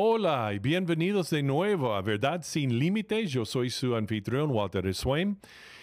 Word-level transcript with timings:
Hola 0.00 0.52
y 0.54 0.60
bienvenidos 0.60 1.28
de 1.30 1.42
nuevo 1.42 1.92
a 1.92 2.02
Verdad 2.02 2.42
sin 2.44 2.78
Límites. 2.78 3.32
Yo 3.32 3.44
soy 3.44 3.68
su 3.68 3.96
anfitrión 3.96 4.48
Walter 4.52 4.94
Swain. 4.94 5.40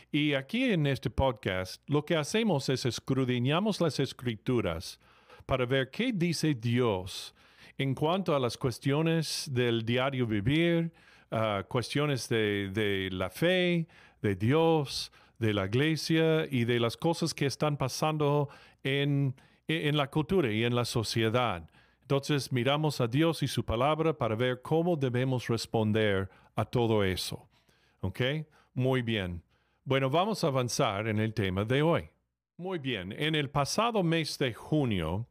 Y 0.09 0.35
aquí 0.35 0.71
en 0.71 0.88
este 0.88 1.09
podcast 1.09 1.84
lo 1.89 2.05
que 2.05 2.15
hacemos 2.15 2.70
es 2.70 2.86
escudriñamos 2.86 3.81
las 3.81 3.99
escrituras 3.99 5.01
para 5.46 5.65
ver 5.65 5.91
qué 5.91 6.13
dice 6.13 6.54
Dios 6.54 7.36
en 7.78 7.93
cuanto 7.93 8.33
a 8.33 8.39
las 8.39 8.55
cuestiones 8.55 9.49
del 9.51 9.83
diario 9.86 10.25
vivir, 10.25 10.93
uh, 11.32 11.68
cuestiones 11.68 12.29
de, 12.29 13.09
la 13.11 13.29
fe, 13.29 13.86
de 14.21 14.36
Dios, 14.38 15.11
de 15.39 15.54
la 15.54 15.66
iglesia 15.66 16.47
y 16.50 16.63
de 16.63 16.79
las 16.79 16.95
cosas 16.95 17.34
que 17.34 17.47
están 17.47 17.75
pasando 17.75 18.47
en 18.82 19.36
la 19.68 20.09
cultura 20.09 20.50
y 20.54 20.63
en 20.63 20.73
la 20.73 20.86
sociedad. 20.86 21.70
Entonces 22.05 22.51
miramos 22.51 23.01
a 23.01 23.07
Dios 23.07 23.41
y 23.41 23.47
su 23.47 23.65
palabra 23.65 24.15
para 24.15 24.35
ver 24.35 24.61
cómo 24.61 24.95
debemos 24.95 25.47
responder 25.47 26.29
a 26.55 26.63
todo 26.63 27.04
eso. 27.04 27.50
¿Ok? 28.01 28.21
Muy 28.75 29.01
bien. 29.01 29.41
Bueno, 29.83 30.11
vamos 30.11 30.43
a 30.43 30.47
avanzar 30.47 31.07
en 31.07 31.19
el 31.19 31.33
tema 31.33 31.65
de 31.65 31.82
hoy. 31.82 32.08
Muy 32.58 32.77
bien, 32.77 33.11
en 33.11 33.33
el 33.33 33.49
pasado 33.49 34.03
mes 34.03 34.38
de 34.38 34.53
junio, 34.53 35.25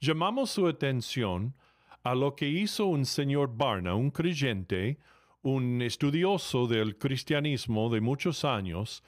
llamamos 0.00 0.50
su 0.50 0.68
atención 0.68 1.54
a 2.02 2.14
lo 2.14 2.36
que 2.36 2.46
hizo 2.46 2.84
un 2.84 3.06
señor 3.06 3.56
Barna, 3.56 3.94
un 3.94 4.10
creyente, 4.10 4.98
un 5.40 5.80
estudioso 5.80 6.66
del 6.66 6.98
cristianismo 6.98 7.88
de 7.88 8.02
muchos 8.02 8.44
años, 8.44 9.02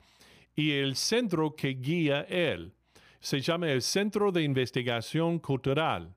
y 0.57 0.71
el 0.71 0.97
centro 0.97 1.55
que 1.55 1.75
guía 1.75 2.23
él. 2.23 2.73
Se 3.21 3.41
llama 3.41 3.71
el 3.71 3.83
Centro 3.83 4.33
de 4.33 4.43
Investigación 4.43 5.39
Cultural 5.39 6.17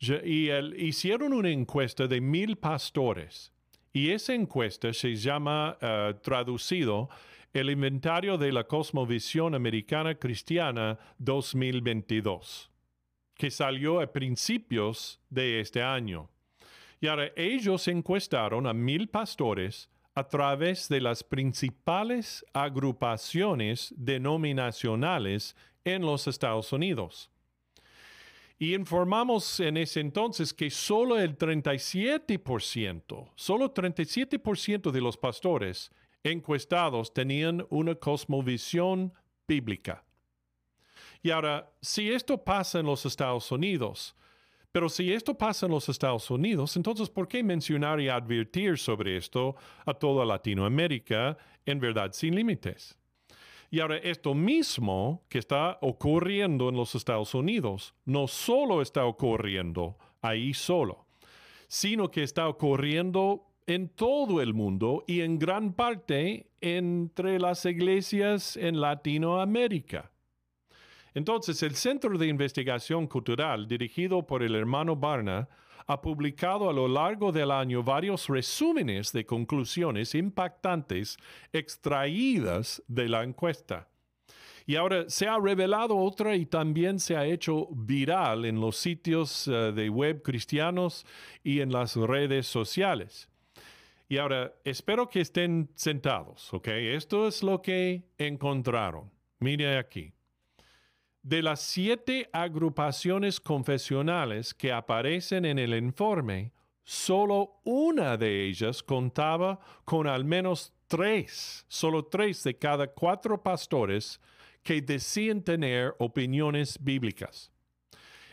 y 0.00 0.50
hicieron 0.78 1.32
una 1.32 1.50
encuesta 1.50 2.06
de 2.06 2.20
mil 2.20 2.56
pastores. 2.56 3.52
Y 3.92 4.10
esa 4.10 4.34
encuesta 4.34 4.92
se 4.92 5.14
llama, 5.14 5.76
eh, 5.80 6.14
traducido, 6.22 7.10
el 7.52 7.70
inventario 7.70 8.38
de 8.38 8.52
la 8.52 8.64
cosmovisión 8.64 9.54
americana 9.54 10.14
cristiana 10.14 10.98
2022, 11.18 12.70
que 13.34 13.50
salió 13.50 14.00
a 14.00 14.12
principios 14.12 15.20
de 15.28 15.60
este 15.60 15.82
año. 15.82 16.30
Y 17.00 17.08
ahora 17.08 17.30
ellos 17.34 17.88
encuestaron 17.88 18.66
a 18.66 18.72
mil 18.72 19.08
pastores 19.08 19.88
a 20.14 20.28
través 20.28 20.88
de 20.88 21.00
las 21.00 21.24
principales 21.24 22.44
agrupaciones 22.52 23.92
denominacionales 23.96 25.56
en 25.84 26.02
los 26.02 26.28
Estados 26.28 26.72
Unidos. 26.72 27.30
Y 28.62 28.74
informamos 28.74 29.58
en 29.60 29.78
ese 29.78 30.00
entonces 30.00 30.52
que 30.52 30.68
solo 30.68 31.18
el 31.18 31.38
37%, 31.38 33.30
solo 33.34 33.72
37% 33.72 34.90
de 34.90 35.00
los 35.00 35.16
pastores 35.16 35.90
encuestados 36.22 37.14
tenían 37.14 37.66
una 37.70 37.94
cosmovisión 37.94 39.14
bíblica. 39.48 40.04
Y 41.22 41.30
ahora, 41.30 41.72
si 41.80 42.12
esto 42.12 42.36
pasa 42.36 42.80
en 42.80 42.86
los 42.86 43.06
Estados 43.06 43.50
Unidos, 43.50 44.14
pero 44.72 44.90
si 44.90 45.10
esto 45.10 45.32
pasa 45.38 45.64
en 45.64 45.72
los 45.72 45.88
Estados 45.88 46.30
Unidos, 46.30 46.76
entonces 46.76 47.08
¿por 47.08 47.28
qué 47.28 47.42
mencionar 47.42 47.98
y 47.98 48.10
advertir 48.10 48.76
sobre 48.76 49.16
esto 49.16 49.56
a 49.86 49.94
toda 49.94 50.26
Latinoamérica 50.26 51.38
en 51.64 51.80
verdad 51.80 52.12
sin 52.12 52.34
límites? 52.34 52.99
Y 53.70 53.80
ahora 53.80 53.98
esto 53.98 54.34
mismo 54.34 55.24
que 55.28 55.38
está 55.38 55.78
ocurriendo 55.80 56.68
en 56.68 56.76
los 56.76 56.94
Estados 56.96 57.34
Unidos, 57.34 57.94
no 58.04 58.26
solo 58.26 58.82
está 58.82 59.04
ocurriendo 59.04 59.96
ahí 60.20 60.52
solo, 60.54 61.06
sino 61.68 62.10
que 62.10 62.24
está 62.24 62.48
ocurriendo 62.48 63.46
en 63.66 63.88
todo 63.88 64.40
el 64.40 64.54
mundo 64.54 65.04
y 65.06 65.20
en 65.20 65.38
gran 65.38 65.72
parte 65.74 66.50
entre 66.60 67.38
las 67.38 67.64
iglesias 67.64 68.56
en 68.56 68.80
Latinoamérica. 68.80 70.10
Entonces, 71.14 71.62
el 71.62 71.74
Centro 71.76 72.18
de 72.18 72.26
Investigación 72.26 73.06
Cultural, 73.06 73.68
dirigido 73.68 74.26
por 74.26 74.42
el 74.42 74.54
hermano 74.54 74.96
Barna, 74.96 75.48
ha 75.90 76.00
publicado 76.00 76.70
a 76.70 76.72
lo 76.72 76.86
largo 76.86 77.32
del 77.32 77.50
año 77.50 77.82
varios 77.82 78.28
resúmenes 78.28 79.10
de 79.10 79.26
conclusiones 79.26 80.14
impactantes 80.14 81.16
extraídas 81.52 82.80
de 82.86 83.08
la 83.08 83.24
encuesta. 83.24 83.88
Y 84.66 84.76
ahora 84.76 85.10
se 85.10 85.26
ha 85.26 85.36
revelado 85.36 85.96
otra 85.96 86.36
y 86.36 86.46
también 86.46 87.00
se 87.00 87.16
ha 87.16 87.26
hecho 87.26 87.66
viral 87.72 88.44
en 88.44 88.60
los 88.60 88.76
sitios 88.76 89.48
eh, 89.48 89.72
de 89.72 89.90
web 89.90 90.22
cristianos 90.22 91.04
y 91.42 91.58
en 91.58 91.72
las 91.72 91.96
redes 91.96 92.46
sociales. 92.46 93.28
Y 94.08 94.18
ahora 94.18 94.52
espero 94.62 95.08
que 95.08 95.20
estén 95.20 95.70
sentados, 95.74 96.54
¿ok? 96.54 96.68
Esto 96.68 97.26
es 97.26 97.42
lo 97.42 97.60
que 97.62 98.04
encontraron. 98.16 99.10
Mire 99.40 99.76
aquí. 99.76 100.12
De 101.22 101.42
las 101.42 101.60
siete 101.60 102.30
agrupaciones 102.32 103.40
confesionales 103.40 104.54
que 104.54 104.72
aparecen 104.72 105.44
en 105.44 105.58
el 105.58 105.74
informe, 105.74 106.52
solo 106.82 107.60
una 107.64 108.16
de 108.16 108.46
ellas 108.46 108.82
contaba 108.82 109.60
con 109.84 110.06
al 110.06 110.24
menos 110.24 110.72
tres, 110.86 111.66
solo 111.68 112.06
tres 112.06 112.42
de 112.42 112.56
cada 112.56 112.86
cuatro 112.86 113.42
pastores 113.42 114.18
que 114.62 114.80
decían 114.80 115.42
tener 115.42 115.94
opiniones 115.98 116.82
bíblicas. 116.82 117.52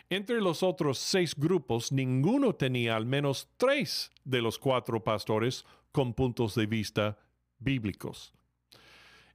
Entre 0.09 0.40
los 0.40 0.64
otros 0.64 0.98
seis 0.98 1.36
grupos, 1.36 1.92
ninguno 1.92 2.56
tenía 2.56 2.96
al 2.96 3.06
menos 3.06 3.50
tres 3.58 4.12
de 4.24 4.42
los 4.42 4.58
cuatro 4.58 5.04
pastores 5.04 5.66
con 5.92 6.14
puntos 6.14 6.56
de 6.56 6.66
vista 6.66 7.18
bíblicos. 7.59 8.37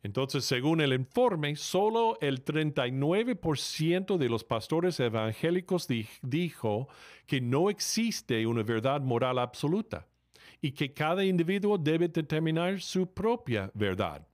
Entonces, 0.03 0.45
según 0.45 0.81
el 0.81 0.93
informe, 0.93 1.55
solo 1.55 2.19
el 2.21 2.45
39% 2.45 4.17
de 4.17 4.29
los 4.29 4.43
pastores 4.43 4.99
evangélicos 4.99 5.87
dijo 6.23 6.89
que 7.27 7.41
no 7.41 7.71
existe 7.71 8.45
una 8.47 8.65
verdad 8.65 9.01
moral 9.01 9.39
absoluta 9.39 10.09
y 10.61 10.73
que 10.73 10.93
cada 10.93 11.25
individuo 11.25 11.79
debe 11.79 12.09
determinar 12.09 12.81
su 12.81 13.07
propia 13.07 13.71
verdad. 13.75 14.27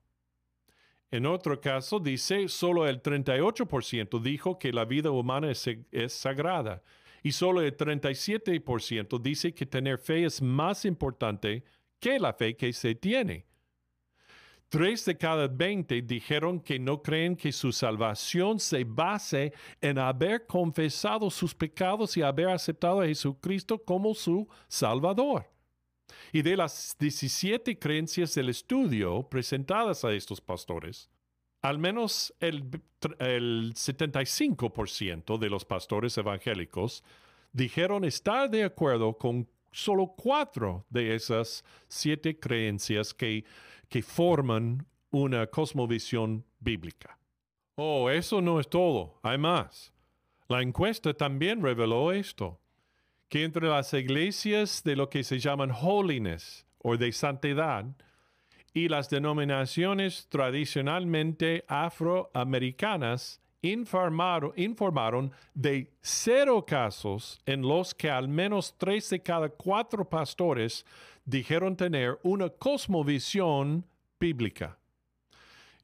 En 1.11 1.27
otro 1.27 1.61
caso, 1.61 1.99
dice, 1.99 2.49
solo 2.49 2.87
el 2.87 3.03
38% 3.03 4.21
dijo 4.21 4.59
que 4.59 4.73
la 4.73 4.85
vida 4.85 5.11
humana 5.11 5.51
es, 5.51 5.69
es 5.91 6.13
sagrada 6.13 6.83
y 7.23 7.33
solo 7.33 7.61
el 7.61 7.77
37% 7.77 9.21
dice 9.21 9.53
que 9.53 9.67
tener 9.67 9.99
fe 9.99 10.25
es 10.25 10.41
más 10.41 10.85
importante 10.85 11.65
que 12.01 12.19
la 12.19 12.33
fe 12.33 12.57
que 12.57 12.73
se 12.73 12.95
tiene. 12.95 13.48
Tres 14.69 15.07
de 15.07 15.17
cada 15.17 15.49
veinte 15.49 16.03
dijeron 16.03 16.61
que 16.61 16.79
no 16.79 17.03
creen 17.03 17.37
que 17.37 17.53
su 17.53 17.73
salvación 17.73 18.61
se 18.61 18.85
base 18.85 19.55
en 19.81 19.99
haber 19.99 20.47
confesado 20.47 21.31
sus 21.31 21.55
pecados 21.55 22.17
y 22.19 22.23
haber 22.23 22.51
aceptado 22.51 23.01
a 23.01 23.07
Jesucristo 23.07 23.83
como 23.83 24.15
su 24.15 24.47
Salvador. 24.69 25.47
Y 26.33 26.43
de 26.43 26.57
las 26.57 26.95
17 26.99 27.79
creencias 27.79 28.35
del 28.35 28.51
estudio 28.51 29.23
presentadas 29.23 30.05
a 30.05 30.13
estos 30.13 30.41
pastores, 30.43 31.09
al 31.63 31.79
menos 31.79 32.35
el, 32.39 32.69
el 33.21 33.73
75% 33.75 35.39
de 35.39 35.49
los 35.49 35.65
pastores 35.65 36.19
evangélicos 36.19 37.03
dijeron 37.53 38.05
estar 38.05 38.51
de 38.51 38.65
acuerdo 38.65 39.17
con 39.17 39.49
solo 39.73 40.15
cuatro 40.17 40.85
de 40.91 41.15
esas 41.15 41.65
siete 41.89 42.39
creencias 42.39 43.15
que, 43.15 43.45
que 43.89 44.03
forman 44.03 44.87
una 45.11 45.47
cosmovisión 45.47 46.45
bíblica. 46.61 47.19
Oh, 47.77 48.11
eso 48.11 48.41
no 48.41 48.61
es 48.61 48.69
todo, 48.69 49.21
hay 49.23 49.39
más. 49.39 49.93
La 50.49 50.63
encuesta 50.63 51.15
también 51.15 51.63
reveló 51.63 52.13
esto, 52.13 52.61
que 53.29 53.45
entre 53.45 53.69
las 53.69 53.93
iglesias 53.95 54.83
de 54.83 54.97
lo 54.97 55.11
que 55.11 55.23
se 55.23 55.39
llaman 55.39 55.71
holiness 55.71 56.67
o 56.79 56.97
de 56.97 57.13
santidad 57.13 57.85
y 58.73 58.89
las 58.89 59.11
denominaciones 59.11 60.29
tradicionalmente 60.29 61.65
afroamericanas 61.69 63.41
informaron, 63.63 65.33
de 65.55 65.93
cero 66.01 66.65
casos 66.67 67.41
en 67.47 67.63
los 67.63 67.95
que 67.95 68.11
al 68.11 68.29
menos 68.29 68.75
tres 68.79 69.11
de 69.11 69.21
cada 69.21 69.49
cuatro 69.49 70.09
pastores 70.09 70.85
dijeron 71.25 71.77
tener 71.77 72.19
una 72.23 72.49
cosmovisión 72.49 73.85
bíblica. 74.19 74.79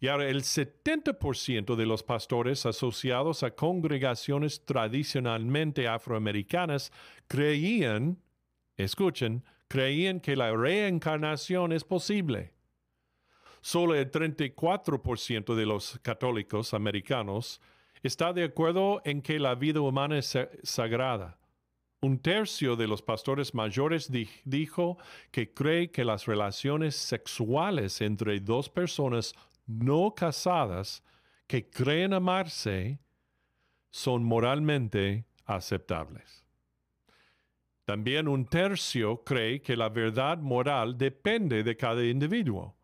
Y 0.01 0.09
ahora 0.09 0.29
el 0.29 0.43
70% 0.43 1.77
de 1.77 1.87
los 1.87 2.03
pastores 2.03 2.67
asociados 2.67 3.43
a 3.43 3.53
congregaciones 3.53 4.65
tradicionalmente 4.65 5.89
afroamericanas 5.89 6.93
creían, 7.27 8.19
escuchen, 8.77 9.45
creían 9.69 10.21
que 10.21 10.37
la 10.37 10.53
reencarnación 10.53 11.73
es 11.73 11.85
posible. 11.85 12.54
Solo 13.65 13.95
el 13.95 14.11
34% 14.11 15.55
de 15.55 15.65
los 15.65 15.99
católicos 16.03 16.75
americanos 16.75 17.63
está 18.03 18.35
de 18.35 18.45
acuerdo 18.45 19.01
en 19.07 19.23
que 19.23 19.39
la 19.39 19.55
vida 19.55 19.81
humana 19.81 20.19
es 20.19 20.37
sagrada. 20.63 21.39
Un 22.03 22.19
tercio 22.19 22.77
de 22.77 22.87
los 22.87 23.01
pastores 23.01 23.55
mayores 23.55 24.13
dijo 24.45 24.99
que 25.31 25.55
cree 25.55 25.91
que 25.91 26.05
las 26.05 26.27
relaciones 26.27 26.95
sexuales 26.95 28.03
entre 28.03 28.39
dos 28.39 28.69
personas 28.69 29.35
no 29.67 30.15
casadas 30.15 31.03
que 31.47 31.71
creen 31.71 32.13
amarse 32.13 32.99
son 33.91 34.25
moralmente 34.25 35.25
aceptables. 35.47 36.45
También 37.87 38.29
un 38.29 38.45
tercio 38.45 39.25
cree 39.25 39.63
que 39.63 39.75
la 39.75 39.89
verdad 39.89 40.37
moral 40.37 40.99
depende 40.99 41.65
de 41.65 41.79
cada 41.79 42.05
individuo. 42.05 42.77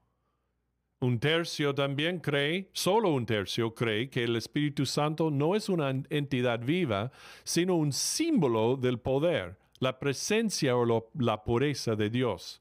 Un 1.00 1.18
tercio 1.18 1.74
también 1.74 2.18
cree, 2.18 2.68
solo 2.74 3.14
un 3.14 3.24
tercio 3.24 3.74
cree 3.74 4.10
que 4.10 4.24
el 4.24 4.36
Espíritu 4.36 4.84
Santo 4.84 5.30
no 5.30 5.56
es 5.56 5.70
una 5.70 5.88
entidad 6.10 6.60
viva, 6.60 7.10
sino 7.42 7.76
un 7.76 7.90
símbolo 7.90 8.76
del 8.76 8.98
poder, 8.98 9.56
la 9.78 9.98
presencia 9.98 10.76
o 10.76 11.10
la 11.14 11.42
pureza 11.42 11.96
de 11.96 12.10
Dios. 12.10 12.60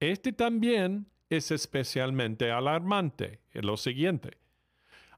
Este 0.00 0.34
también 0.34 1.06
es 1.30 1.50
especialmente 1.50 2.50
alarmante 2.50 3.40
en 3.54 3.64
lo 3.64 3.78
siguiente. 3.78 4.36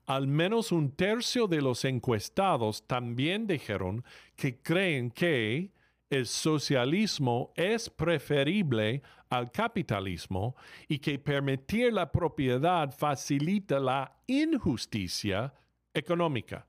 Al 0.06 0.28
menos 0.28 0.70
un 0.70 0.92
tercio 0.92 1.48
de 1.48 1.60
los 1.60 1.84
encuestados 1.84 2.86
también 2.86 3.48
dijeron 3.48 4.04
que 4.36 4.60
creen 4.60 5.10
que 5.10 5.72
el 6.08 6.26
socialismo 6.26 7.52
es 7.56 7.90
preferible 7.90 9.02
al 9.36 9.50
capitalismo 9.50 10.56
y 10.88 10.98
que 10.98 11.18
permitir 11.18 11.92
la 11.92 12.10
propiedad 12.10 12.94
facilita 12.96 13.80
la 13.80 14.16
injusticia 14.26 15.52
económica, 15.92 16.66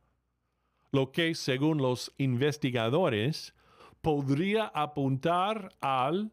lo 0.91 1.11
que, 1.11 1.35
según 1.35 1.77
los 1.77 2.11
investigadores, 2.17 3.53
podría 4.01 4.65
apuntar 4.65 5.69
al 5.81 6.31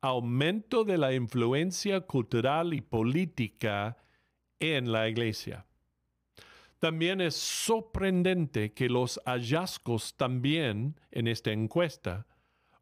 aumento 0.00 0.84
de 0.84 0.98
la 0.98 1.12
influencia 1.12 2.00
cultural 2.00 2.72
y 2.72 2.80
política 2.80 3.96
en 4.58 4.92
la 4.92 5.08
iglesia. 5.08 5.66
También 6.78 7.20
es 7.20 7.36
sorprendente 7.36 8.72
que 8.72 8.88
los 8.88 9.20
hallazgos 9.26 10.16
también 10.16 10.98
en 11.10 11.28
esta 11.28 11.52
encuesta 11.52 12.26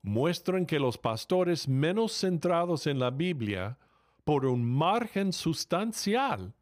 muestran 0.03 0.67
que 0.67 0.79
los 0.79 0.99
pastores 0.99 1.69
menos 1.69 2.12
centrados 2.12 2.87
en 2.87 2.99
la 2.99 3.11
Biblia, 3.11 3.79
por 4.25 4.47
un 4.47 4.65
margen 4.65 5.33
sustancial, 5.33 6.55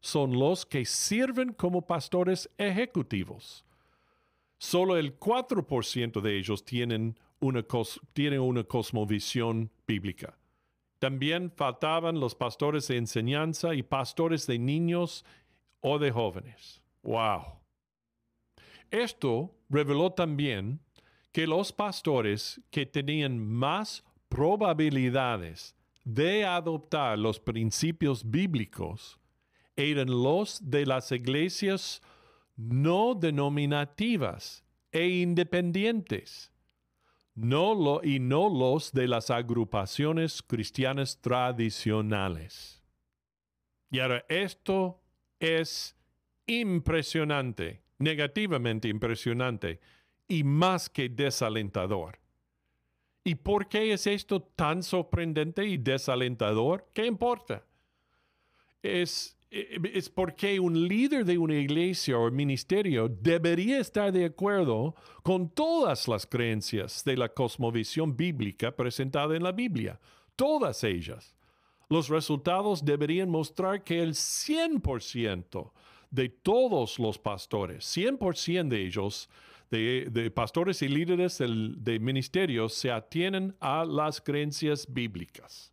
son 0.00 0.38
los 0.38 0.66
que 0.66 0.84
sirven 0.84 1.52
como 1.54 1.86
pastores 1.86 2.50
ejecutivos. 2.58 3.64
Solo 4.58 4.96
el 4.96 5.18
4% 5.18 6.20
de 6.20 6.38
ellos 6.38 6.64
tienen 6.64 7.18
una, 7.40 7.64
tienen 8.12 8.40
una 8.40 8.64
cosmovisión 8.64 9.70
bíblica. 9.86 10.36
También 10.98 11.50
faltaban 11.50 12.20
los 12.20 12.34
pastores 12.34 12.88
de 12.88 12.96
enseñanza 12.96 13.74
y 13.74 13.82
pastores 13.82 14.46
de 14.46 14.58
niños 14.58 15.24
o 15.80 15.98
de 15.98 16.10
jóvenes. 16.10 16.82
¡Wow! 17.02 17.60
Esto 18.90 19.54
reveló 19.68 20.12
también 20.12 20.80
que 21.34 21.48
los 21.48 21.72
pastores 21.72 22.60
que 22.70 22.86
tenían 22.86 23.40
más 23.44 24.04
probabilidades 24.28 25.74
de 26.04 26.44
adoptar 26.44 27.18
los 27.18 27.40
principios 27.40 28.30
bíblicos 28.30 29.18
eran 29.74 30.06
los 30.06 30.70
de 30.70 30.86
las 30.86 31.10
iglesias 31.10 32.00
no 32.56 33.16
denominativas 33.16 34.64
e 34.92 35.08
independientes, 35.08 36.52
y 37.34 37.40
no 38.20 38.48
los 38.48 38.92
de 38.92 39.08
las 39.08 39.28
agrupaciones 39.28 40.40
cristianas 40.40 41.20
tradicionales. 41.20 42.80
Y 43.90 43.98
ahora 43.98 44.24
esto 44.28 45.02
es 45.40 45.96
impresionante, 46.46 47.82
negativamente 47.98 48.86
impresionante, 48.86 49.80
y 50.28 50.44
más 50.44 50.88
que 50.88 51.08
desalentador. 51.08 52.18
¿Y 53.24 53.36
por 53.36 53.68
qué 53.68 53.92
es 53.92 54.06
esto 54.06 54.42
tan 54.42 54.82
sorprendente 54.82 55.64
y 55.64 55.78
desalentador? 55.78 56.88
¿Qué 56.92 57.06
importa? 57.06 57.64
Es, 58.82 59.38
eh, 59.50 59.78
es 59.94 60.10
porque 60.10 60.60
un 60.60 60.86
líder 60.86 61.24
de 61.24 61.38
una 61.38 61.54
iglesia 61.54 62.18
o 62.18 62.30
ministerio 62.30 63.08
debería 63.08 63.78
estar 63.78 64.12
de 64.12 64.26
acuerdo 64.26 64.94
con 65.22 65.48
todas 65.48 66.06
las 66.06 66.26
creencias 66.26 67.02
de 67.02 67.16
la 67.16 67.30
cosmovisión 67.30 68.14
bíblica 68.14 68.76
presentada 68.76 69.34
en 69.36 69.42
la 69.42 69.52
Biblia, 69.52 69.98
todas 70.36 70.84
ellas. 70.84 71.34
Los 71.88 72.08
resultados 72.08 72.84
deberían 72.84 73.30
mostrar 73.30 73.84
que 73.84 74.02
el 74.02 74.12
100% 74.12 75.72
de 76.10 76.28
todos 76.28 76.98
los 76.98 77.18
pastores, 77.18 77.84
100% 77.84 78.68
de 78.68 78.86
ellos, 78.86 79.30
de, 79.74 80.30
pastores 80.30 80.82
y 80.82 80.88
líderes 80.88 81.38
de 81.38 81.98
ministerios 81.98 82.74
se 82.74 82.90
atienen 82.90 83.56
a 83.60 83.84
las 83.84 84.20
creencias 84.20 84.86
bíblicas. 84.92 85.72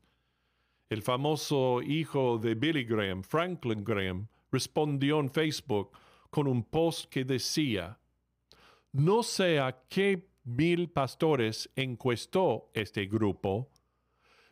El 0.89 1.01
famoso 1.01 1.81
hijo 1.81 2.37
de 2.37 2.55
Billy 2.55 2.83
Graham, 2.83 3.23
Franklin 3.23 3.83
Graham, 3.83 4.27
respondió 4.51 5.19
en 5.19 5.29
Facebook 5.29 5.91
con 6.29 6.47
un 6.47 6.63
post 6.63 7.09
que 7.09 7.23
decía, 7.23 7.99
no 8.91 9.23
sé 9.23 9.59
a 9.59 9.83
qué 9.87 10.27
mil 10.43 10.89
pastores 10.89 11.69
encuestó 11.75 12.71
este 12.73 13.05
grupo, 13.05 13.69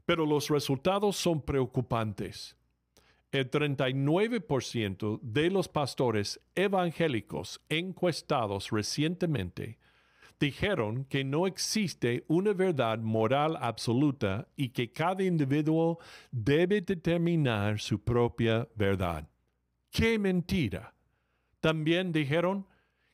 pero 0.05 0.25
los 0.25 0.49
resultados 0.49 1.17
son 1.17 1.41
preocupantes 1.41 2.58
el 3.31 3.51
39% 3.51 5.19
de 5.21 5.49
los 5.49 5.67
pastores 5.67 6.39
evangélicos 6.55 7.61
encuestados 7.69 8.71
recientemente 8.71 9.77
dijeron 10.39 11.05
que 11.05 11.23
no 11.23 11.45
existe 11.47 12.23
una 12.27 12.53
verdad 12.53 12.99
moral 12.99 13.57
absoluta 13.59 14.47
y 14.55 14.69
que 14.69 14.91
cada 14.91 15.23
individuo 15.23 15.99
debe 16.31 16.81
determinar 16.81 17.79
su 17.79 18.01
propia 18.01 18.67
verdad. 18.75 19.27
¡Qué 19.91 20.17
mentira! 20.17 20.93
También 21.59 22.11
dijeron 22.11 22.65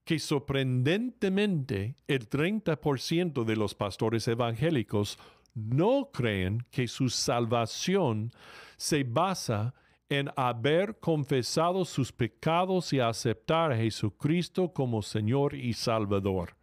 que 0.03 0.19
sorprendentemente 0.19 1.95
el 2.07 2.29
30% 2.29 3.44
de 3.44 3.56
los 3.56 3.73
pastores 3.73 4.27
evangélicos 4.27 5.18
no 5.56 6.11
creen 6.13 6.63
que 6.69 6.88
su 6.88 7.09
salvación 7.09 8.31
se 8.78 9.04
basa 9.04 9.73
en 10.09 10.30
haber 10.35 11.00
confesado 11.00 11.85
sus 11.85 12.12
pecados 12.12 12.94
y 12.94 13.00
aceptar 13.00 13.71
a 13.71 13.78
Jesucristo 13.78 14.71
como 14.71 15.02
Señor 15.02 15.56
y 15.56 15.74
Salvador. 15.74 16.56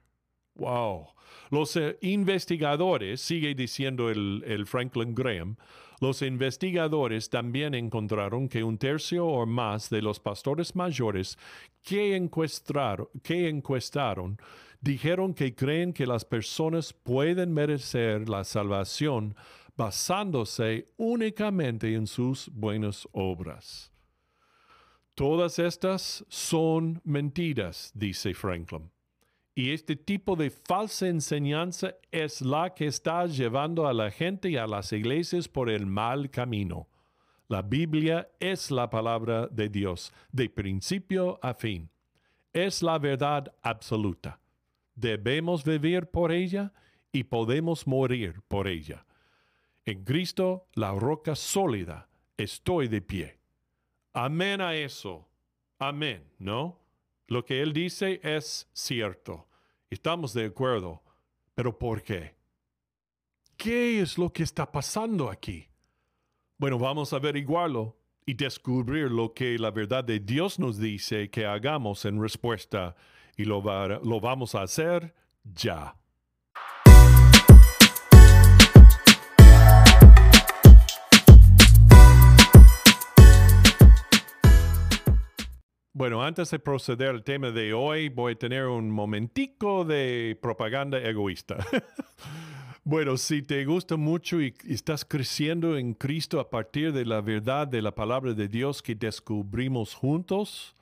Wow. 0.55 1.09
Los 1.51 1.77
eh, 1.77 1.99
investigadores, 2.03 3.21
sigue 3.21 3.55
diciendo 3.55 4.11
el, 4.11 4.45
el, 4.47 4.67
Franklin 4.67 5.15
Graham, 5.15 5.57
los 6.01 6.23
investigadores 6.23 7.31
también 7.31 7.75
encontraron 7.75 8.49
que 8.49 8.65
un 8.65 8.77
tercio 8.77 9.27
o 9.27 9.47
más 9.47 9.89
de 9.89 10.03
los 10.03 10.21
pastores 10.21 10.75
mayores 10.75 11.39
que 11.83 12.17
encuestaron, 12.17 13.09
que 13.23 13.49
encuestaron 13.49 14.39
dijeron 14.83 15.33
que 15.33 15.55
creen 15.55 15.93
que 15.93 16.07
las 16.07 16.25
personas 16.25 16.93
pueden 16.93 17.55
merecer 17.55 18.29
la 18.29 18.45
salvación 18.45 19.35
basándose 19.83 20.87
únicamente 20.97 21.93
en 21.95 22.07
sus 22.07 22.49
buenas 22.53 23.09
obras. 23.11 23.93
Todas 25.17 25.59
estas 25.59 26.25
son 26.29 27.01
mentiras, 27.03 27.91
dice 27.93 28.33
Franklin. 28.33 28.93
Y 29.57 29.73
este 29.73 29.97
tipo 29.97 30.37
de 30.37 30.51
falsa 30.51 31.09
enseñanza 31.09 31.97
es 32.13 32.41
la 32.43 32.73
que 32.73 32.87
está 32.87 33.27
llevando 33.27 33.89
a 33.89 33.93
la 33.93 34.13
gente 34.13 34.51
y 34.51 34.57
a 34.57 34.69
las 34.69 34.93
iglesias 34.93 35.49
por 35.49 35.69
el 35.69 35.85
mal 35.85 36.31
camino. 36.31 36.87
La 37.49 37.61
Biblia 37.61 38.29
es 38.39 38.71
la 38.71 38.89
palabra 38.89 39.49
de 39.49 39.69
Dios, 39.69 40.13
de 40.31 40.49
principio 40.49 41.41
a 41.43 41.55
fin. 41.55 41.91
Es 42.53 42.83
la 42.83 43.01
verdad 43.01 43.53
absoluta. 43.63 44.39
Debemos 44.95 45.65
vivir 45.65 46.07
por 46.07 46.31
ella 46.31 46.73
y 47.11 47.25
podemos 47.25 47.85
morir 47.85 48.41
por 48.47 48.69
ella. 48.69 49.05
En 49.85 50.05
Cristo, 50.05 50.69
la 50.75 50.93
roca 50.93 51.35
sólida, 51.35 52.09
estoy 52.37 52.89
de 52.89 53.01
pie. 53.01 53.41
Amén 54.13 54.61
a 54.61 54.75
eso. 54.75 55.29
Amén, 55.79 56.25
¿no? 56.39 56.79
Lo 57.27 57.45
que 57.45 57.63
Él 57.63 57.73
dice 57.73 58.21
es 58.23 58.69
cierto. 58.73 59.49
Estamos 59.91 60.35
de 60.35 60.45
acuerdo. 60.45 61.03
Pero 61.55 61.79
¿por 61.79 62.03
qué? 62.03 62.35
¿Qué 63.57 64.01
es 64.01 64.19
lo 64.19 64.33
que 64.33 64.43
está 64.43 64.71
pasando 64.71 65.31
aquí? 65.31 65.69
Bueno, 66.59 66.79
vamos 66.79 67.13
a 67.13 67.17
averiguarlo 67.17 67.97
y 68.25 68.35
descubrir 68.35 69.11
lo 69.11 69.35
que 69.35 69.59
la 69.59 69.71
verdad 69.71 70.05
de 70.05 70.21
Dios 70.21 70.59
nos 70.59 70.79
dice 70.79 71.29
que 71.31 71.45
hagamos 71.45 72.05
en 72.05 72.21
respuesta 72.21 72.95
y 73.37 73.45
lo, 73.45 73.63
lo 74.03 74.21
vamos 74.21 74.55
a 74.55 74.63
hacer 74.63 75.15
ya. 75.43 75.97
Bueno, 86.03 86.21
antes 86.21 86.51
de 86.51 86.59
proceder 86.59 87.11
al 87.11 87.23
tema 87.23 87.53
de 87.53 87.73
hoy, 87.73 88.09
voy 88.09 88.33
a 88.33 88.37
tener 88.37 88.67
un 88.67 88.91
momentico 88.91 89.85
de 89.85 90.37
propaganda 90.43 90.99
egoísta. 90.99 91.65
bueno, 92.83 93.17
si 93.17 93.41
te 93.41 93.65
gusta 93.65 93.97
mucho 93.97 94.43
y 94.43 94.53
estás 94.69 95.05
creciendo 95.05 95.79
en 95.79 95.95
Cristo 95.95 96.41
a 96.41 96.51
partir 96.51 96.93
de 96.93 97.05
la 97.05 97.21
verdad 97.21 97.69
de 97.69 97.83
la 97.83 97.95
palabra 97.95 98.35
de 98.35 98.49
Dios 98.49 98.83
que 98.83 98.97
descubrimos 98.97 99.95
juntos, 99.95 100.75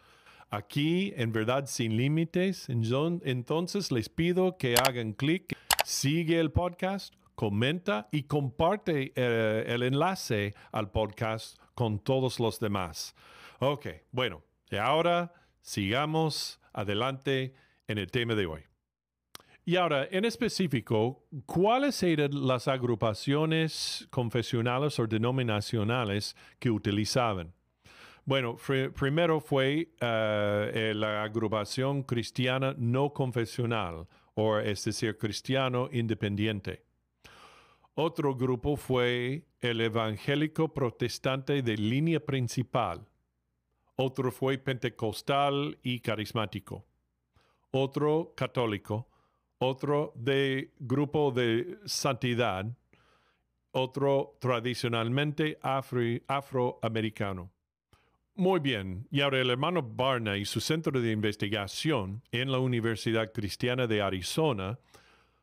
aquí 0.48 1.12
en 1.14 1.32
Verdad 1.32 1.66
Sin 1.66 1.98
Límites, 1.98 2.70
entonces 2.70 3.92
les 3.92 4.08
pido 4.08 4.56
que 4.56 4.76
hagan 4.76 5.12
clic, 5.12 5.54
sigue 5.84 6.40
el 6.40 6.50
podcast, 6.50 7.12
comenta 7.34 8.08
y 8.10 8.22
comparte 8.22 9.12
eh, 9.14 9.64
el 9.66 9.82
enlace 9.82 10.54
al 10.72 10.90
podcast 10.90 11.58
con 11.74 11.98
todos 11.98 12.40
los 12.40 12.58
demás. 12.58 13.14
Ok, 13.58 13.86
bueno, 14.12 14.42
y 14.70 14.78
ahora 14.78 15.32
sigamos 15.60 16.60
adelante 16.72 17.54
en 17.88 17.98
el 17.98 18.10
tema 18.10 18.34
de 18.34 18.46
hoy. 18.46 18.62
Y 19.64 19.76
ahora, 19.76 20.08
en 20.10 20.24
específico, 20.24 21.26
¿cuáles 21.44 22.02
eran 22.02 22.46
las 22.46 22.66
agrupaciones 22.66 24.08
confesionales 24.10 24.98
o 24.98 25.06
denominacionales 25.06 26.34
que 26.58 26.70
utilizaban? 26.70 27.52
Bueno, 28.24 28.56
primero 28.94 29.40
fue 29.40 29.92
eh, 30.00 30.92
la 30.94 31.22
agrupación 31.22 32.02
cristiana 32.02 32.74
no 32.78 33.12
confesional, 33.12 34.06
o 34.34 34.58
es 34.58 34.84
decir, 34.84 35.18
cristiano 35.18 35.88
independiente. 35.92 36.84
Otro 37.94 38.34
grupo 38.34 38.76
fue 38.76 39.46
el 39.60 39.80
evangélico 39.80 40.72
protestante 40.72 41.60
de 41.60 41.76
línea 41.76 42.20
principal, 42.20 43.06
otro 44.00 44.32
fue 44.32 44.56
pentecostal 44.56 45.78
y 45.82 46.00
carismático, 46.00 46.86
otro 47.70 48.32
católico, 48.34 49.08
otro 49.58 50.12
de 50.16 50.72
grupo 50.78 51.30
de 51.32 51.78
santidad, 51.84 52.64
otro 53.72 54.38
tradicionalmente 54.40 55.58
afroamericano. 55.62 57.50
Muy 58.36 58.60
bien, 58.60 59.06
y 59.10 59.20
ahora 59.20 59.38
el 59.38 59.50
hermano 59.50 59.82
Barna 59.82 60.38
y 60.38 60.46
su 60.46 60.62
centro 60.62 60.98
de 60.98 61.12
investigación 61.12 62.22
en 62.32 62.50
la 62.50 62.58
Universidad 62.58 63.32
Cristiana 63.32 63.86
de 63.86 64.00
Arizona 64.00 64.78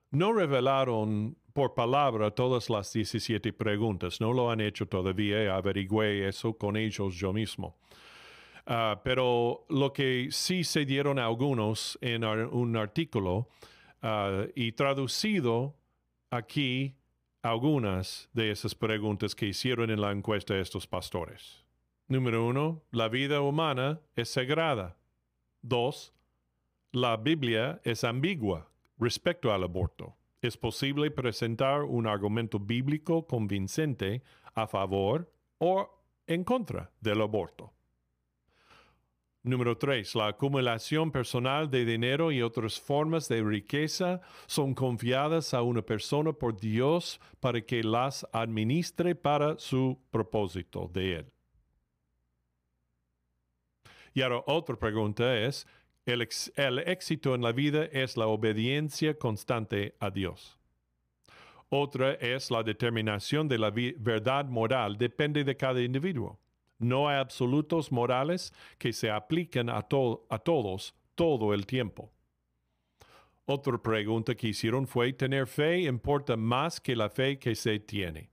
no 0.10 0.34
revelaron 0.34 1.38
por 1.54 1.76
palabra 1.76 2.32
todas 2.32 2.72
las 2.72 2.92
17 2.92 3.54
preguntas, 3.54 4.20
no 4.20 4.34
lo 4.34 4.50
han 4.50 4.62
hecho 4.62 4.88
todavía, 4.88 5.56
averigüé 5.56 6.28
eso 6.28 6.58
con 6.58 6.76
ellos 6.76 7.14
yo 7.14 7.32
mismo. 7.34 7.78
Ah, 8.70 9.00
pero 9.02 9.66
lo 9.70 9.94
que 9.94 10.28
sí 10.30 10.66
se 10.66 10.86
dieron 10.86 11.20
algunos 11.20 11.98
en 12.02 12.26
un 12.26 12.76
artículo 12.76 13.48
ah, 14.02 14.46
y 14.56 14.74
traducido 14.74 15.74
aquí 16.30 16.98
algunas 17.42 18.30
de 18.34 18.52
esas 18.52 18.76
preguntas 18.76 19.36
que 19.36 19.46
hicieron 19.46 19.90
en 19.90 20.02
la 20.02 20.12
encuesta 20.12 20.58
estos 20.58 20.86
pastores. 20.86 21.66
Número 22.10 22.46
uno, 22.46 22.84
la 22.92 23.08
vida 23.08 23.40
humana 23.40 24.02
es 24.18 24.32
sagrada. 24.32 24.98
Dos, 25.62 26.14
la 26.92 27.16
Biblia 27.16 27.80
es 27.86 28.04
ambigua 28.04 28.70
respecto 28.98 29.54
al 29.54 29.64
aborto. 29.64 30.18
Es 30.42 30.58
posible 30.58 31.10
presentar 31.10 31.84
un 31.84 32.06
argumento 32.06 32.60
bíblico 32.60 33.28
convincente 33.28 34.24
a 34.56 34.68
favor 34.68 35.32
o 35.58 35.90
en 36.28 36.44
contra 36.44 36.92
del 37.00 37.22
aborto. 37.22 37.72
Número 39.48 39.78
3. 39.78 40.16
La 40.16 40.28
acumulación 40.28 41.10
personal 41.10 41.70
de 41.70 41.86
dinero 41.86 42.34
y 42.34 42.42
otras 42.42 42.78
formas 42.80 43.30
de 43.30 43.42
riqueza 43.42 44.20
son 44.46 44.74
confiadas 44.74 45.54
a 45.54 45.62
una 45.62 45.82
persona 45.82 46.34
por 46.34 46.60
Dios 46.60 47.22
para 47.40 47.62
que 47.62 47.82
las 47.82 48.28
administre 48.34 49.16
para 49.16 49.58
su 49.58 49.98
propósito 50.12 50.90
de 50.94 51.16
Él. 51.20 51.26
Y 54.14 54.22
ahora 54.22 54.44
otra 54.48 54.76
pregunta 54.76 55.38
es, 55.40 55.66
¿el, 56.06 56.28
el 56.56 56.80
éxito 56.80 57.34
en 57.34 57.42
la 57.42 57.54
vida 57.54 57.86
es 57.86 58.18
la 58.18 58.28
obediencia 58.28 59.18
constante 59.18 59.96
a 60.02 60.10
Dios? 60.10 60.60
Otra 61.70 62.14
es 62.16 62.52
la 62.52 62.64
determinación 62.64 63.48
de 63.48 63.60
la 63.60 63.72
verdad 63.72 64.46
moral, 64.46 64.98
depende 64.98 65.46
de 65.46 65.56
cada 65.56 65.82
individuo. 65.82 66.38
No 66.80 67.10
hay 67.10 67.18
absolutos 67.18 67.92
morales 67.92 68.54
que 68.78 68.94
se 68.94 69.10
apliquen 69.10 69.70
a, 69.70 69.78
a 69.80 70.40
todos 70.40 70.96
todo 71.16 71.54
el 71.54 71.66
tiempo. 71.66 72.12
Otra 73.46 73.78
pregunta 73.78 74.36
que 74.36 74.50
hicieron 74.50 74.86
fue, 74.88 75.14
¿tener 75.14 75.48
fe 75.48 75.84
importa 75.84 76.36
más 76.36 76.80
que 76.82 76.96
la 76.96 77.10
fe 77.10 77.40
que 77.40 77.56
se 77.56 77.80
tiene? 77.80 78.30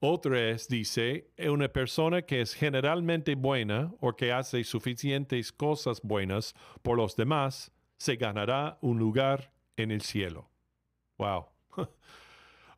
Otra 0.00 0.50
es, 0.50 0.68
dice, 0.68 1.30
una 1.38 1.68
persona 1.68 2.22
que 2.22 2.40
es 2.40 2.52
generalmente 2.52 3.34
buena 3.34 3.94
o 4.00 4.14
que 4.14 4.32
hace 4.32 4.62
suficientes 4.64 5.52
cosas 5.52 6.02
buenas 6.02 6.54
por 6.82 6.98
los 6.98 7.16
demás, 7.16 7.72
se 7.96 8.16
ganará 8.16 8.76
un 8.82 8.98
lugar 8.98 9.52
en 9.76 9.90
el 9.90 10.02
cielo. 10.02 10.50
Wow. 11.16 11.46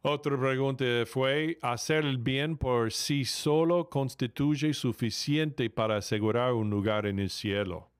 Otra 0.02 0.38
pregunta 0.38 0.84
fue, 1.06 1.58
¿hacer 1.60 2.04
el 2.04 2.18
bien 2.18 2.56
por 2.56 2.92
sí 2.92 3.24
solo 3.24 3.90
constituye 3.90 4.72
suficiente 4.72 5.68
para 5.70 5.96
asegurar 5.96 6.52
un 6.52 6.70
lugar 6.70 7.04
en 7.06 7.18
el 7.18 7.30
cielo? 7.30 7.90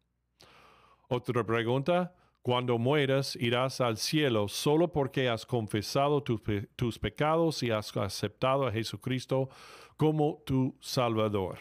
Otra 1.09 1.45
pregunta, 1.45 2.15
cuando 2.43 2.79
mueras 2.79 3.35
irás 3.35 3.81
al 3.81 3.97
cielo 3.97 4.47
solo 4.47 4.93
porque 4.93 5.29
has 5.29 5.45
confesado 5.45 6.23
tus 6.23 6.99
pecados 7.01 7.65
y 7.65 7.73
has 7.73 7.95
aceptado 7.97 8.67
a 8.67 8.73
Jesucristo 8.73 9.49
como 9.97 10.41
tu 10.47 10.77
Salvador. 10.81 11.59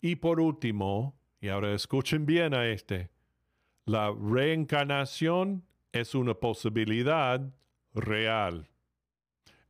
Y 0.00 0.16
por 0.16 0.40
último, 0.40 1.14
y 1.40 1.48
ahora 1.48 1.72
escuchen 1.72 2.26
bien 2.26 2.52
a 2.52 2.66
este, 2.66 3.10
la 3.84 4.10
reencarnación 4.10 5.64
es 5.92 6.16
una 6.16 6.34
posibilidad 6.34 7.40
real. 7.94 8.71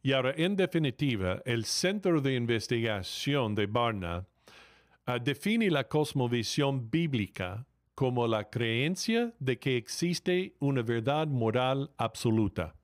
Y 0.05 0.13
ahora, 0.13 0.35
en 0.37 0.57
definitiva, 0.57 1.41
el 1.45 1.65
Centro 1.65 2.21
de 2.21 2.35
Investigación 2.35 3.55
de 3.55 3.67
Barna 3.67 4.27
ah, 5.07 5.19
define 5.21 5.71
la 5.71 5.87
cosmovisión 5.87 6.91
bíblica 6.91 7.65
como 7.95 8.27
la 8.27 8.51
creencia 8.51 9.33
de 9.39 9.61
que 9.61 9.77
existe 9.77 10.57
una 10.59 10.83
verdad 10.83 11.29
moral 11.29 11.93
absoluta. 11.99 12.75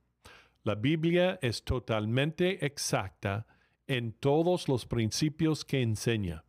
La 0.62 0.76
Biblia 0.76 1.40
es 1.42 1.64
totalmente 1.64 2.64
exacta 2.64 3.46
en 3.88 4.12
todos 4.12 4.68
los 4.68 4.87
principios 4.87 5.64
que 5.64 5.82
enseña. 5.82 6.44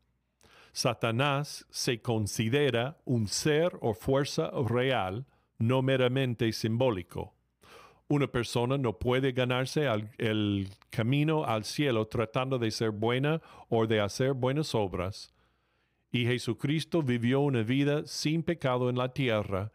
Satanás 0.71 1.65
se 1.71 1.99
considera 1.99 2.99
un 3.05 3.27
ser 3.27 3.71
o 3.81 3.95
fuerza 3.95 4.51
real, 4.67 5.25
no 5.57 5.81
meramente 5.81 6.51
simbólico 6.51 7.38
una 8.09 8.27
persona 8.27 8.77
no 8.77 8.97
puede 8.97 9.31
ganarse 9.31 9.87
el 10.17 10.67
camino 10.89 11.45
al 11.45 11.63
cielo 11.63 12.07
tratando 12.07 12.57
de 12.57 12.71
ser 12.71 12.89
buena 12.89 13.39
o 13.69 13.85
de 13.85 14.01
hacer 14.01 14.33
buenas 14.33 14.73
obras. 14.73 15.31
Y 16.11 16.25
Jesucristo 16.25 17.03
vivió 17.03 17.39
una 17.41 17.61
vida 17.61 18.05
sin 18.07 18.41
pecado 18.41 18.89
en 18.89 18.97
la 18.97 19.13
tierra. 19.13 19.71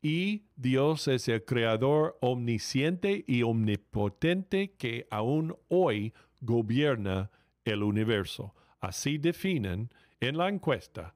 Y 0.00 0.44
Dios 0.54 1.08
es 1.08 1.26
el 1.26 1.44
creador 1.44 2.16
omnisciente 2.20 3.24
y 3.26 3.42
omnipotente 3.42 4.74
que 4.78 5.08
aún 5.10 5.56
hoy 5.66 6.14
gobierna 6.40 7.32
el 7.64 7.82
universo. 7.82 8.54
Así 8.80 9.18
definen 9.18 9.90
en 10.20 10.36
la 10.36 10.48
encuesta 10.48 11.14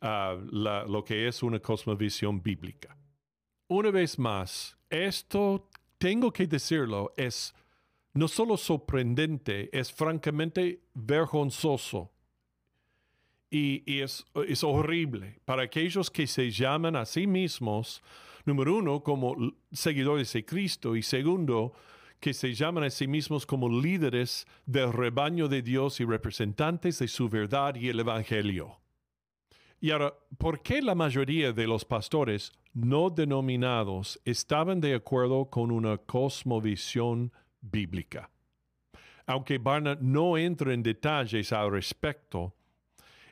ah, 0.00 0.36
lo 0.52 1.02
que 1.02 1.26
es 1.26 1.42
una 1.42 1.58
cosmovisión 1.58 2.40
bíblica. 2.40 2.96
Una 3.74 3.90
vez 3.90 4.18
más, 4.18 4.76
esto 4.90 5.70
tengo 5.96 6.30
que 6.30 6.46
decirlo, 6.46 7.14
es 7.16 7.54
no 8.12 8.28
solo 8.28 8.58
sorprendente, 8.58 9.70
es 9.72 9.90
francamente 9.90 10.82
vergonzoso. 10.92 12.12
Y, 13.48 13.82
es, 13.98 14.26
es, 14.46 14.62
horrible 14.62 15.40
para 15.46 15.62
aquellos 15.62 16.10
que 16.10 16.26
se 16.26 16.50
llaman 16.50 16.96
a 16.96 17.06
sí 17.06 17.26
mismos, 17.26 18.02
número 18.44 18.76
uno, 18.76 19.02
como 19.02 19.34
seguidores 19.72 20.30
de 20.34 20.44
Cristo 20.44 20.94
y 20.94 21.02
segundo, 21.02 21.72
que 22.20 22.34
se 22.34 22.52
llaman 22.52 22.84
a 22.84 22.90
sí 22.90 23.06
mismos 23.06 23.46
como 23.46 23.70
líderes 23.70 24.46
del 24.66 24.92
rebaño 24.92 25.48
de 25.48 25.62
Dios 25.62 25.98
y 25.98 26.04
representantes 26.04 26.98
de 26.98 27.08
su 27.08 27.30
verdad 27.30 27.74
y 27.76 27.88
el 27.88 28.00
Evangelio. 28.00 28.81
Y 29.82 29.90
ahora, 29.90 30.14
¿por 30.38 30.62
qué 30.62 30.80
la 30.80 30.94
mayoría 30.94 31.52
de 31.52 31.66
los 31.66 31.84
pastores 31.84 32.52
no 32.72 33.10
denominados 33.10 34.20
estaban 34.24 34.80
de 34.80 34.94
acuerdo 34.94 35.50
con 35.50 35.72
una 35.72 35.98
cosmovisión 35.98 37.32
bíblica? 37.60 38.30
Aunque 39.26 39.58
Barna 39.58 39.98
no 40.00 40.38
entra 40.38 40.72
en 40.72 40.84
detalles 40.84 41.52
al 41.52 41.72
respecto, 41.72 42.54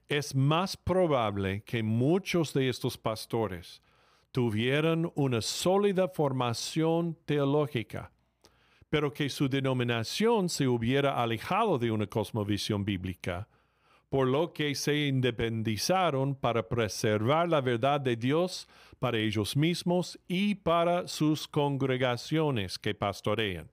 es 0.08 0.34
más 0.34 0.76
probable 0.76 1.62
que 1.62 1.84
muchos 1.84 2.52
de 2.52 2.68
estos 2.68 2.98
pastores 2.98 3.80
tuvieran 4.32 5.08
una 5.14 5.42
sólida 5.42 6.08
formación 6.08 7.16
teológica, 7.26 8.10
pero 8.88 9.12
que 9.12 9.28
su 9.28 9.48
denominación 9.48 10.48
se 10.48 10.66
hubiera 10.66 11.22
alejado 11.22 11.78
de 11.78 11.92
una 11.92 12.08
cosmovisión 12.08 12.84
bíblica, 12.84 13.46
por 14.10 14.26
lo 14.26 14.52
que 14.52 14.74
se 14.74 15.06
independizaron 15.06 16.34
para 16.34 16.68
preservar 16.68 17.48
la 17.48 17.60
verdad 17.60 18.00
de 18.00 18.16
Dios 18.16 18.68
para 18.98 19.16
ellos 19.16 19.56
mismos 19.56 20.18
y 20.28 20.56
para 20.56 21.08
sus 21.08 21.48
congregaciones 21.48 22.78
que 22.78 22.94
pastorean. 22.94 23.70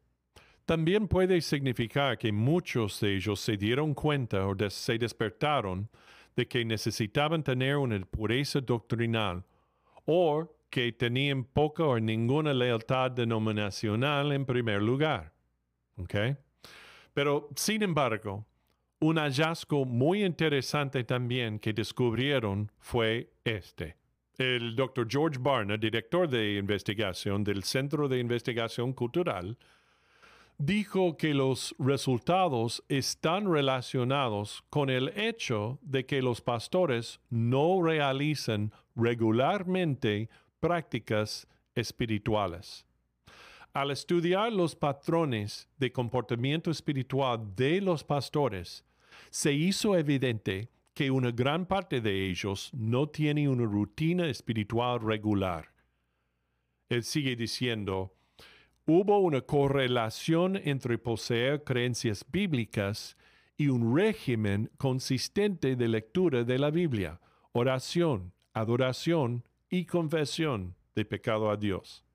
También 0.65 1.07
puede 1.07 1.41
significar 1.41 2.17
que 2.17 2.31
muchos 2.31 2.99
de 2.99 3.15
ellos 3.15 3.39
se 3.39 3.57
dieron 3.57 3.93
cuenta 3.93 4.45
o 4.45 4.55
se 4.69 4.97
despertaron 4.97 5.89
de 6.35 6.47
que 6.47 6.63
necesitaban 6.63 7.41
tener 7.41 7.77
una 7.77 7.99
pureza 8.05 8.61
doctrinal 8.61 9.43
o 10.05 10.47
que 10.69 10.91
tenían 10.91 11.45
poca 11.45 11.83
o 11.83 11.99
ninguna 11.99 12.53
lealtad 12.53 13.11
denominacional 13.11 14.31
en 14.33 14.45
primer 14.45 14.81
lugar. 14.81 15.33
Pero, 17.13 17.49
sin 17.55 17.81
embargo, 17.81 18.45
un 18.99 19.17
hallazgo 19.17 19.85
muy 19.85 20.23
interesante 20.23 21.03
también 21.03 21.59
que 21.59 21.73
descubrieron 21.73 22.71
fue 22.79 23.31
este. 23.43 23.95
El 24.37 24.75
doctor 24.75 25.07
George 25.09 25.39
Barna, 25.39 25.77
director 25.77 26.27
de 26.27 26.55
investigación 26.55 27.43
del 27.43 27.63
Centro 27.63 28.07
de 28.07 28.19
Investigación 28.19 28.93
Cultural, 28.93 29.57
dijo 30.57 31.17
que 31.17 31.33
los 31.33 31.75
resultados 31.77 32.83
están 32.89 33.51
relacionados 33.51 34.63
con 34.69 34.89
el 34.89 35.09
hecho 35.15 35.79
de 35.81 36.05
que 36.05 36.21
los 36.21 36.41
pastores 36.41 37.19
no 37.29 37.81
realizan 37.83 38.71
regularmente 38.95 40.29
prácticas 40.59 41.47
espirituales. 41.75 42.86
Al 43.73 43.91
estudiar 43.91 44.51
los 44.51 44.75
patrones 44.75 45.67
de 45.77 45.91
comportamiento 45.91 46.71
espiritual 46.71 47.55
de 47.55 47.81
los 47.81 48.03
pastores, 48.03 48.83
se 49.29 49.53
hizo 49.53 49.95
evidente 49.95 50.69
que 50.93 51.11
una 51.11 51.29
gran 51.29 51.67
parte 51.67 52.01
de 52.01 52.27
ellos 52.27 52.71
no 52.73 53.07
tiene 53.07 53.47
una 53.47 53.65
rutina 53.65 54.27
espiritual 54.27 54.99
regular. 54.99 55.71
Él 56.89 57.03
sigue 57.03 57.35
diciendo, 57.35 58.15
hubo 58.87 59.19
una 59.19 59.41
correlación 59.41 60.55
entre 60.55 60.97
poseer 60.97 61.63
creencias 61.63 62.25
bíblicas 62.31 63.15
y 63.57 63.67
un 63.67 63.95
régimen 63.95 64.71
consistente 64.77 65.75
de 65.75 65.87
lectura 65.87 66.43
de 66.43 66.57
la 66.57 66.71
Biblia, 66.71 67.19
oración, 67.51 68.33
adoración 68.53 69.43
y 69.69 69.85
confesión 69.85 70.75
de 70.95 71.05
pecado 71.05 71.51
a 71.51 71.57
Dios. 71.57 72.06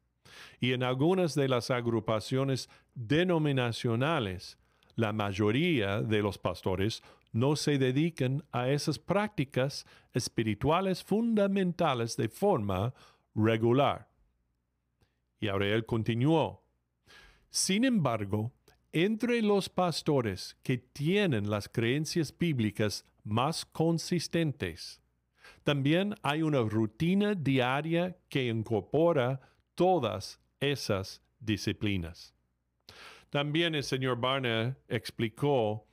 Y 0.60 0.72
en 0.72 0.82
algunas 0.82 1.34
de 1.34 1.48
las 1.48 1.70
agrupaciones 1.70 2.68
denominacionales, 2.94 4.58
la 4.94 5.12
mayoría 5.12 6.02
de 6.02 6.22
los 6.22 6.38
pastores 6.38 7.02
no 7.32 7.56
se 7.56 7.78
dedican 7.78 8.44
a 8.52 8.68
esas 8.68 8.98
prácticas 8.98 9.86
espirituales 10.12 11.02
fundamentales 11.02 12.16
de 12.16 12.28
forma 12.28 12.92
regular. 13.34 14.08
Y 15.40 15.48
ahora 15.48 15.80
continuó, 15.82 16.62
sin 17.50 17.84
embargo, 17.84 18.52
entre 18.92 19.40
los 19.42 19.68
pastores 19.68 20.56
que 20.62 20.78
tienen 20.78 21.50
las 21.50 21.68
creencias 21.68 22.36
bíblicas 22.36 23.06
más 23.24 23.64
consistentes, 23.64 25.00
también 25.64 26.14
hay 26.22 26.42
una 26.42 26.60
rutina 26.60 27.34
diaria 27.34 28.16
que 28.28 28.48
incorpora 28.48 29.40
todas 29.82 30.38
esas 30.60 31.20
disciplinas. 31.40 32.32
También 33.30 33.74
el 33.74 33.82
señor 33.82 34.20
Barner 34.20 34.76
explicó 34.86 35.88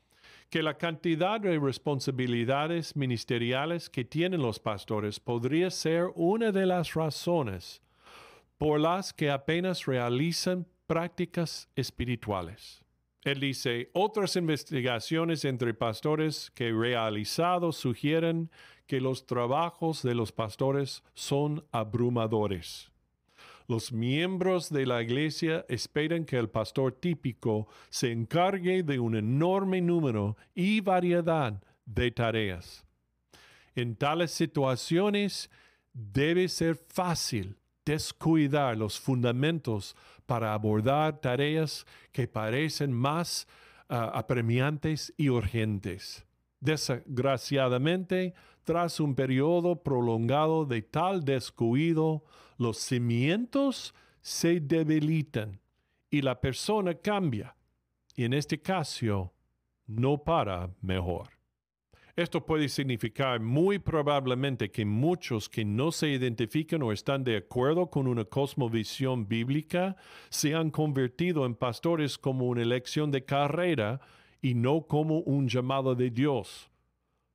que 0.51 0.61
la 0.61 0.77
cantidad 0.77 1.41
de 1.41 1.57
responsabilidades 1.57 2.95
ministeriales 2.95 3.89
que 3.89 4.05
tienen 4.05 4.43
los 4.43 4.59
pastores 4.59 5.19
podría 5.19 5.71
ser 5.71 6.11
una 6.13 6.51
de 6.51 6.67
las 6.67 6.93
razones 6.93 7.81
por 8.59 8.79
las 8.79 9.11
que 9.11 9.31
apenas 9.31 9.87
realizan 9.87 10.67
prácticas 10.85 11.67
espirituales. 11.75 12.85
Él 13.23 13.39
dice, 13.39 13.89
otras 13.93 14.35
investigaciones 14.35 15.45
entre 15.45 15.73
pastores 15.73 16.51
que 16.51 16.67
he 16.67 16.73
realizado 16.73 17.71
sugieren 17.71 18.51
que 18.85 19.01
los 19.01 19.25
trabajos 19.25 20.03
de 20.03 20.13
los 20.13 20.31
pastores 20.31 21.03
son 21.15 21.65
abrumadores. 21.71 22.91
Los 23.69 23.93
miembros 23.93 24.71
de 24.71 24.87
la 24.87 24.99
iglesia 25.03 25.63
esperan 25.69 26.25
que 26.25 26.37
el 26.37 26.49
pastor 26.49 26.91
típico 26.91 27.67
se 27.91 28.11
encargue 28.11 28.81
de 28.81 28.97
un 28.97 29.15
enorme 29.15 29.79
número 29.79 30.37
y 30.55 30.81
variedad 30.81 31.61
de 31.85 32.09
tareas. 32.09 32.83
En 33.75 33.95
tales 33.95 34.31
situaciones 34.31 35.51
debe 35.93 36.47
ser 36.47 36.77
fácil 36.77 37.57
descuidar 37.85 38.75
los 38.75 38.99
fundamentos 38.99 39.95
para 40.25 40.55
abordar 40.55 41.21
tareas 41.21 41.85
que 42.11 42.27
parecen 42.27 42.91
más 42.91 43.47
ah, 43.87 44.09
apremiantes 44.15 45.13
y 45.15 45.29
urgentes. 45.29 46.25
Desgraciadamente, 46.59 48.33
tras 48.63 48.99
un 48.99 49.13
periodo 49.13 49.83
prolongado 49.83 50.65
de 50.65 50.81
tal 50.81 51.23
descuido, 51.23 52.23
los 52.59 52.77
cimientos 52.77 53.95
se 54.21 54.59
debilitan 54.59 55.59
y 56.11 56.21
la 56.21 56.39
persona 56.39 56.93
cambia. 56.93 57.55
Y 58.15 58.25
en 58.25 58.33
este 58.33 58.61
caso, 58.61 59.33
no 59.87 60.23
para 60.23 60.69
mejor. 60.81 61.29
Esto 62.15 62.45
puede 62.45 62.67
significar 62.67 63.39
muy 63.39 63.79
probablemente 63.79 64.69
que 64.69 64.83
muchos 64.83 65.47
que 65.47 65.63
no 65.63 65.89
se 65.93 66.09
identifican 66.09 66.83
o 66.83 66.91
están 66.91 67.23
de 67.23 67.37
acuerdo 67.37 67.89
con 67.89 68.07
una 68.07 68.25
cosmovisión 68.25 69.25
bíblica 69.25 69.95
se 70.29 70.53
han 70.53 70.69
convertido 70.69 71.45
en 71.45 71.55
pastores 71.55 72.17
como 72.17 72.47
una 72.47 72.61
elección 72.61 73.09
de 73.09 73.23
carrera 73.23 74.01
y 74.41 74.53
no 74.53 74.85
como 74.85 75.19
un 75.19 75.47
llamado 75.47 75.95
de 75.95 76.09
Dios. 76.09 76.69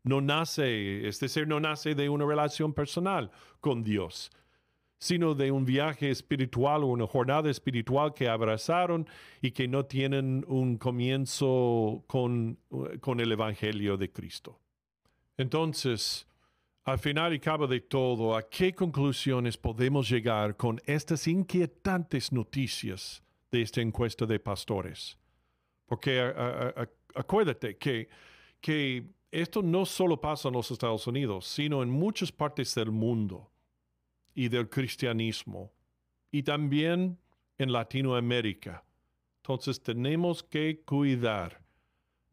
No 0.03 0.21
nace, 0.21 1.09
es 1.09 1.19
decir, 1.19 1.49
no 1.49 1.61
nace 1.61 1.95
de 1.95 2.11
una 2.11 2.27
relación 2.27 2.75
personal 2.75 3.31
con 3.61 3.83
Dios, 3.83 4.31
sino 5.05 5.35
de 5.35 5.53
un 5.53 5.67
viaje 5.67 6.09
espiritual 6.09 6.83
o 6.83 6.87
una 6.87 7.07
jornada 7.07 7.51
espiritual 7.51 8.15
que 8.15 8.27
abrazaron 8.27 9.07
y 9.43 9.51
que 9.51 9.69
no 9.69 9.85
tienen 9.85 10.47
un 10.49 10.79
comienzo 10.79 12.03
con, 12.07 12.59
con 13.03 13.21
el 13.21 13.31
Evangelio 13.31 13.99
de 13.99 14.11
Cristo. 14.11 14.59
Entonces, 15.37 16.27
al 16.85 16.99
final 16.99 17.35
y 17.35 17.39
cabo 17.39 17.67
de 17.67 17.81
todo, 17.81 18.35
¿a 18.35 18.49
qué 18.49 18.73
conclusiones 18.73 19.59
podemos 19.59 20.09
llegar 20.09 20.57
con 20.57 20.81
estas 20.87 21.29
inquietantes 21.29 22.33
noticias 22.33 23.23
de 23.53 23.61
esta 23.61 23.83
encuesta 23.83 24.25
de 24.25 24.41
pastores? 24.41 25.19
Porque 25.85 26.19
acuérdate 27.15 27.77
que, 27.77 28.09
que 28.59 29.05
esto 29.31 29.61
no 29.61 29.85
solo 29.85 30.19
pasa 30.19 30.49
en 30.49 30.55
los 30.55 30.71
Estados 30.71 31.07
Unidos, 31.07 31.47
sino 31.47 31.83
en 31.83 31.91
muchas 31.91 32.33
partes 32.33 32.75
del 32.75 32.91
mundo 32.91 33.51
y 34.35 34.49
del 34.49 34.69
cristianismo, 34.69 35.73
y 36.31 36.43
también 36.43 37.19
en 37.59 37.73
Latinoamérica. 37.73 38.85
Entonces 39.43 39.81
tenemos 39.83 40.43
que 40.43 40.83
cuidar 40.85 41.65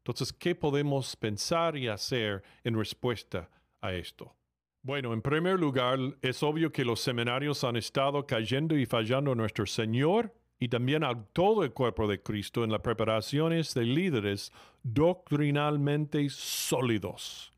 entonces, 0.02 0.34
¿qué 0.34 0.56
podemos 0.56 1.16
pensar 1.16 1.78
y 1.78 1.88
hacer 1.88 2.42
en 2.64 2.76
respuesta 2.76 3.50
a 3.82 3.94
esto? 3.94 4.36
Bueno, 4.82 5.14
en 5.14 5.22
primer 5.22 5.60
lugar, 5.60 6.00
es 6.24 6.42
obvio 6.42 6.72
que 6.72 6.84
los 6.84 7.00
seminarios 7.02 7.64
han 7.64 7.76
estado 7.76 8.26
cayendo 8.26 8.76
y 8.76 8.88
fallando 8.88 9.32
a 9.32 9.36
nuestro 9.36 9.68
Señor 9.68 10.34
y 10.60 10.70
también 10.70 11.04
a 11.04 11.24
todo 11.34 11.64
el 11.64 11.72
cuerpo 11.72 12.08
de 12.08 12.20
Cristo 12.20 12.64
en 12.64 12.72
las 12.72 12.82
preparaciones 12.82 13.76
de 13.76 13.86
líderes 13.86 14.52
doctrinalmente 14.82 16.28
sólidos. 16.30 17.51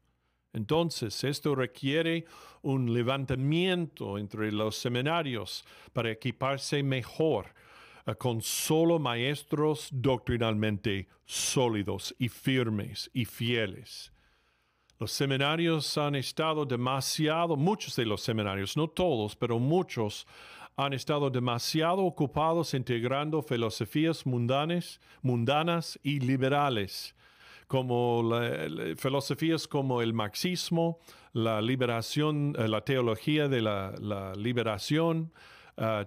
Entonces, 0.53 1.23
esto 1.23 1.55
requiere 1.55 2.25
un 2.61 2.93
levantamiento 2.93 4.19
entre 4.19 4.51
los 4.51 4.77
seminarios 4.77 5.65
para 5.91 6.11
equiparse 6.11 6.83
mejor 6.83 7.53
con 8.19 8.41
solo 8.41 8.99
maestros 8.99 9.89
doctrinalmente 9.91 11.07
sólidos 11.25 12.13
y 12.19 12.29
firmes 12.29 13.09
y 13.13 13.25
fieles. 13.25 14.11
Los 14.99 15.11
seminarios 15.11 15.97
han 15.97 16.15
estado 16.15 16.65
demasiado, 16.65 17.55
muchos 17.55 17.95
de 17.95 18.05
los 18.05 18.21
seminarios, 18.21 18.77
no 18.77 18.87
todos, 18.87 19.35
pero 19.35 19.57
muchos, 19.57 20.27
han 20.75 20.93
estado 20.93 21.29
demasiado 21.29 22.03
ocupados 22.03 22.73
integrando 22.73 23.41
filosofías 23.41 24.25
mundanas, 24.25 24.99
mundanas 25.21 25.99
y 26.03 26.19
liberales 26.19 27.15
como 27.73 28.29
filosofías 28.97 29.67
como 29.67 30.03
el 30.03 30.13
marxismo, 30.13 30.99
la 31.31 31.59
liberación, 31.59 32.55
la 32.55 32.81
teología 32.81 33.47
de 33.47 33.61
la, 33.61 34.33
liberación, 34.37 35.33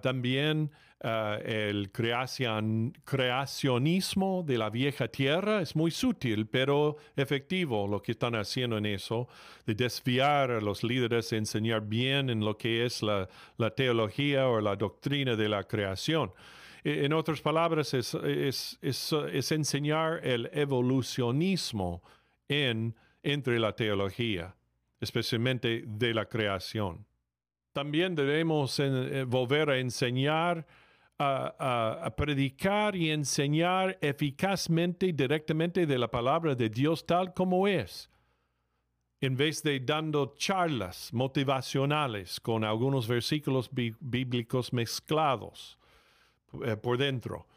también 0.01 0.71
el 1.01 1.91
creacionismo 1.91 4.43
de 4.47 4.57
la 4.57 4.69
vieja 4.69 5.09
tierra 5.09 5.61
es 5.61 5.75
muy 5.75 5.91
sutil, 5.91 6.47
pero 6.47 6.95
efectivo 7.17 7.85
lo 7.85 8.01
que 8.01 8.13
están 8.13 8.35
haciendo 8.35 8.77
en 8.77 8.85
eso, 8.85 9.27
de 9.65 9.75
desviar 9.75 10.51
a 10.51 10.61
los 10.61 10.85
líderes, 10.85 11.33
enseñar 11.33 11.81
bien 11.81 12.29
en 12.29 12.45
lo 12.45 12.57
que 12.57 12.85
es 12.85 13.03
la, 13.03 13.27
teología 13.75 14.47
o 14.47 14.61
la 14.61 14.77
doctrina 14.77 15.35
de 15.35 15.49
la 15.49 15.65
creación. 15.65 16.31
E, 16.83 17.05
en 17.05 17.13
otras 17.13 17.41
palabras, 17.41 17.93
es, 17.93 18.15
es, 18.81 19.51
enseñar 19.51 20.25
el 20.25 20.49
evolucionismo 20.53 22.01
en, 22.47 22.95
entre 23.23 23.59
la 23.59 23.75
teología, 23.75 24.55
especialmente 24.99 25.83
de 25.85 26.13
la 26.13 26.25
creación. 26.25 27.05
También 27.73 28.15
debemos 28.15 28.79
eh, 28.79 29.23
volver 29.27 29.69
a 29.69 29.77
enseñar 29.77 30.65
a, 31.19 32.13
predicar 32.15 32.95
y 32.95 33.09
enseñar 33.11 33.97
eficazmente, 34.01 35.13
directamente 35.13 35.85
de 35.85 35.97
la 35.97 36.09
palabra 36.09 36.55
de 36.55 36.69
Dios 36.69 37.05
tal 37.05 37.33
como 37.33 37.67
es, 37.67 38.09
en 39.19 39.35
vez 39.35 39.63
de 39.63 39.79
dando 39.79 40.35
charlas 40.37 41.11
motivacionales 41.11 42.39
con 42.39 42.63
algunos 42.63 43.07
versículos 43.07 43.69
bíblicos 43.71 44.71
mezclados 44.71 45.79
eh, 46.65 46.75
por 46.75 46.97
dentro. 46.97 47.47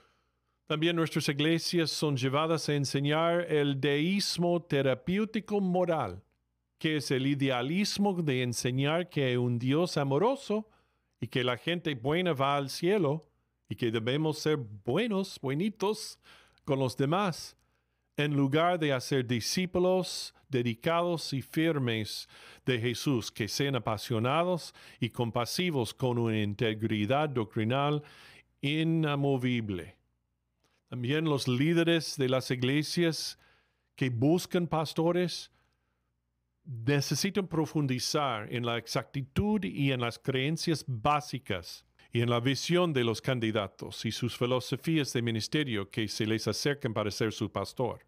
También 0.67 0.95
nuestras 0.95 1.29
iglesias 1.29 1.91
son 1.91 2.17
llevadas 2.17 2.69
a 2.69 2.75
enseñar 2.75 3.41
el 3.53 3.81
deísmo 3.81 4.63
terapéutico 4.63 5.61
moral, 5.61 6.23
que 6.79 6.97
es 6.97 7.11
el 7.11 7.27
idealismo 7.27 8.15
de 8.15 8.43
enseñar 8.43 9.09
que 9.09 9.25
hay 9.25 9.37
un 9.37 9.59
Dios 9.59 9.97
amoroso 9.97 10.69
y 11.21 11.27
que 11.27 11.43
la 11.43 11.57
gente 11.57 11.95
buena 11.95 12.33
va 12.33 12.57
al 12.57 12.71
cielo 12.71 13.27
y 13.69 13.75
que 13.75 13.91
debemos 13.91 14.39
ser 14.39 14.57
buenos, 14.57 15.39
buenitos 15.41 16.19
con 16.65 16.79
los 16.79 16.97
demás, 16.97 17.57
en 18.17 18.37
lugar 18.37 18.79
de 18.79 18.93
hacer 18.93 19.27
discípulos 19.27 20.35
dedicados 20.49 21.33
y 21.33 21.43
firmes 21.43 22.29
de 22.67 22.79
Jesús, 22.79 23.31
que 23.31 23.49
sean 23.49 23.77
apasionados 23.77 24.75
y 24.99 25.11
compasivos 25.11 25.95
con 25.95 26.19
una 26.19 26.41
integridad 26.41 27.29
doctrinal 27.29 28.03
inamovible. 28.61 29.97
También 30.89 31.25
los 31.25 31.47
líderes 31.47 32.17
de 32.17 32.29
las 32.29 32.51
iglesias 32.51 33.39
que 33.95 34.11
buscan 34.11 34.67
pastores 34.67 35.51
necesitan 36.65 37.47
profundizar 37.47 38.53
en 38.53 38.65
la 38.65 38.77
exactitud 38.77 39.65
y 39.65 39.93
en 39.93 40.01
las 40.01 40.19
creencias 40.19 40.85
básicas 40.87 41.85
y 42.13 42.21
en 42.21 42.31
la 42.31 42.41
visión 42.41 42.93
de 42.93 43.05
los 43.05 43.21
candidatos 43.21 44.05
y 44.05 44.13
sus 44.13 44.37
filosofías 44.37 45.13
de 45.13 45.23
ministerio 45.23 45.91
que 45.91 46.09
se 46.09 46.27
les 46.27 46.49
acerquen 46.49 46.93
para 46.93 47.11
ser 47.11 47.33
su 47.33 47.51
pastor. 47.51 48.05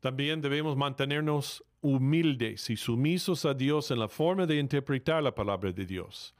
También 0.00 0.40
debemos 0.40 0.76
mantenernos 0.76 1.64
humildes 1.80 2.68
y 2.70 2.76
sumisos 2.76 3.44
a 3.44 3.54
Dios 3.54 3.90
en 3.90 3.98
la 3.98 4.08
forma 4.08 4.46
de 4.46 4.58
interpretar 4.58 5.22
la 5.22 5.34
palabra 5.34 5.72
de 5.72 5.86
Dios, 5.86 6.34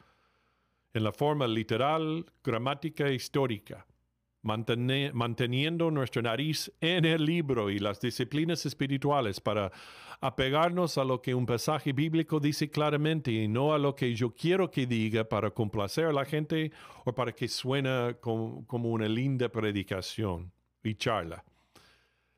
en 0.95 1.05
la 1.05 1.13
forma 1.13 1.47
literal, 1.47 2.27
gramática 2.43 3.07
e 3.07 3.15
histórica 3.15 3.87
manteniendo 4.43 5.91
nuestra 5.91 6.23
nariz 6.23 6.73
en 6.81 7.05
el 7.05 7.25
libro 7.25 7.71
y 7.71 7.79
las 7.79 8.01
disciplinas 8.01 8.67
espirituales 8.67 9.41
para 9.41 9.71
apegarnos 10.21 10.99
a 10.99 11.05
lo 11.05 11.23
que 11.23 11.35
un 11.35 11.47
pasaje 11.47 11.93
bíblico 11.93 12.41
dice 12.41 12.69
claramente 12.69 13.31
y 13.31 13.49
no 13.49 13.73
a 13.73 13.79
lo 13.79 13.95
que 13.95 14.15
yo 14.15 14.35
quiero 14.35 14.71
que 14.71 14.87
diga 14.87 15.25
para 15.25 15.51
complacer 15.51 16.07
a 16.07 16.13
la 16.13 16.25
gente 16.25 16.73
o 17.05 17.13
para 17.13 17.33
que 17.33 17.49
suene 17.49 18.17
como, 18.21 18.91
una 18.91 19.09
linda 19.09 19.49
predicación 19.49 20.53
y 20.83 20.95
charla. 20.97 21.45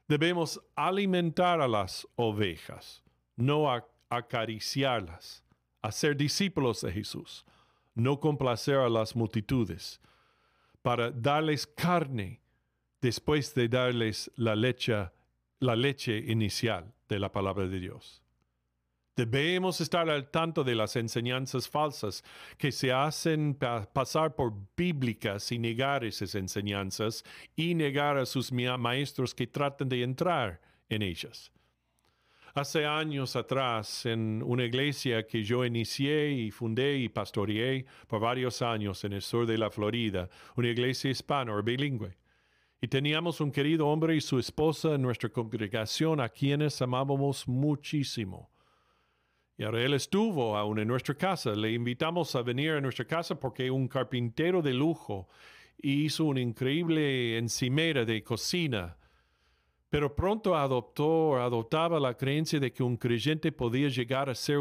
Debemos 0.07 0.61
alimentar 0.77 1.63
a 1.63 1.69
las 1.69 2.07
ovejas, 2.17 3.03
no 3.37 3.71
acariciarlas, 4.11 5.43
hacer 5.81 6.17
discípulos 6.17 6.83
de 6.83 6.93
Jesús, 6.93 7.47
no 7.95 8.19
complacer 8.21 8.77
a 8.77 8.89
las 8.89 9.15
multitudes 9.15 10.01
para 10.83 11.11
darles 11.11 11.67
carne 11.67 12.41
después 13.01 13.55
de 13.55 13.69
darles 13.69 14.31
la 14.37 14.55
leche, 14.55 15.11
la 15.61 15.77
leche 15.77 16.19
inicial 16.19 16.93
de 17.09 17.19
la 17.19 17.31
palabra 17.31 17.67
de 17.67 17.81
Dios. 17.81 18.23
Debemos 19.17 19.81
estar 19.81 20.11
al 20.11 20.29
tanto 20.31 20.65
de 20.65 20.75
las 20.75 20.97
enseñanzas 20.97 21.69
falsas 21.69 22.25
que 22.59 22.73
se 22.73 22.93
hacen 22.93 23.57
pasar 23.93 24.35
por 24.35 24.53
bíblicas 24.77 25.53
y 25.53 25.59
negar 25.59 26.05
esas 26.05 26.35
enseñanzas 26.35 27.23
y 27.55 27.77
negar 27.77 28.19
a 28.19 28.27
sus 28.27 28.51
maestros 28.51 29.33
que 29.33 29.47
tratan 29.47 29.89
de 29.89 30.03
entrar 30.03 30.61
en 30.89 31.03
ellas. 31.03 31.53
Hace 32.57 32.87
años 32.87 33.35
atrás, 33.35 34.07
en 34.07 34.41
una 34.47 34.65
iglesia 34.65 35.27
que 35.27 35.43
yo 35.43 35.65
inicié 35.65 36.31
y 36.31 36.53
fundé 36.53 36.99
y 36.99 37.09
pastoreé 37.09 37.85
por 38.07 38.21
varios 38.21 38.63
años 38.63 39.03
en 39.03 39.13
el 39.13 39.23
sur 39.23 39.45
de 39.45 39.59
la 39.59 39.73
Florida, 39.73 40.29
una 40.55 40.69
iglesia 40.69 41.11
hispana 41.11 41.53
o 41.53 41.61
bilingüe. 41.65 42.17
Y 42.81 42.87
teníamos 42.87 43.41
un 43.41 43.51
querido 43.51 43.89
hombre 43.89 44.15
y 44.15 44.21
su 44.21 44.39
esposa 44.39 44.95
en 44.95 45.03
nuestra 45.03 45.31
congregación 45.31 46.21
a 46.21 46.29
quienes 46.29 46.81
amábamos 46.81 47.49
muchísimo. 47.49 48.53
Y 49.59 49.65
ahora 49.65 49.83
él 49.83 49.95
estuvo 49.95 50.57
aún 50.57 50.79
en 50.79 50.87
nuestra 50.87 51.17
casa. 51.17 51.57
Le 51.57 51.73
invitamos 51.73 52.37
a 52.37 52.43
venir 52.43 52.71
a 52.71 52.81
nuestra 52.81 53.05
casa 53.05 53.35
porque 53.35 53.69
un 53.69 53.89
carpintero 53.89 54.63
de 54.63 54.75
lujo 54.75 55.27
hizo 55.79 56.27
una 56.27 56.41
increíble 56.41 57.37
encimera 57.37 58.05
de 58.05 58.23
cocina 58.23 58.97
pero 59.91 60.15
pronto 60.15 60.57
adoptó 60.57 61.37
adoptaba 61.37 62.01
la 62.01 62.15
creencia 62.15 62.59
de 62.59 62.73
que 62.73 62.83
un 62.83 62.97
creyente 62.97 63.53
podía 63.53 63.89
llegar 63.89 64.29
a 64.29 64.35
ser 64.35 64.59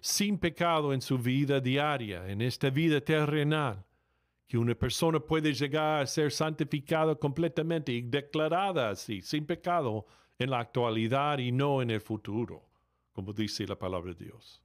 sin 0.00 0.38
pecado 0.38 0.92
en 0.92 1.00
su 1.00 1.18
vida 1.18 1.60
diaria, 1.60 2.28
en 2.28 2.40
esta 2.42 2.70
vida 2.70 3.00
terrenal, 3.00 3.84
que 4.46 4.58
una 4.58 4.74
persona 4.74 5.18
puede 5.18 5.52
llegar 5.52 6.02
a 6.02 6.06
ser 6.06 6.30
santificada 6.30 7.14
completamente 7.16 7.92
y 7.92 8.02
declarada 8.02 8.90
así, 8.90 9.20
sin 9.22 9.46
pecado, 9.46 10.06
en 10.38 10.50
la 10.50 10.60
actualidad 10.60 11.38
y 11.38 11.50
no 11.50 11.80
en 11.80 11.90
el 11.90 12.00
futuro, 12.00 12.62
como 13.12 13.32
dice 13.32 13.66
la 13.66 13.78
palabra 13.78 14.12
de 14.12 14.26
Dios. 14.26 14.62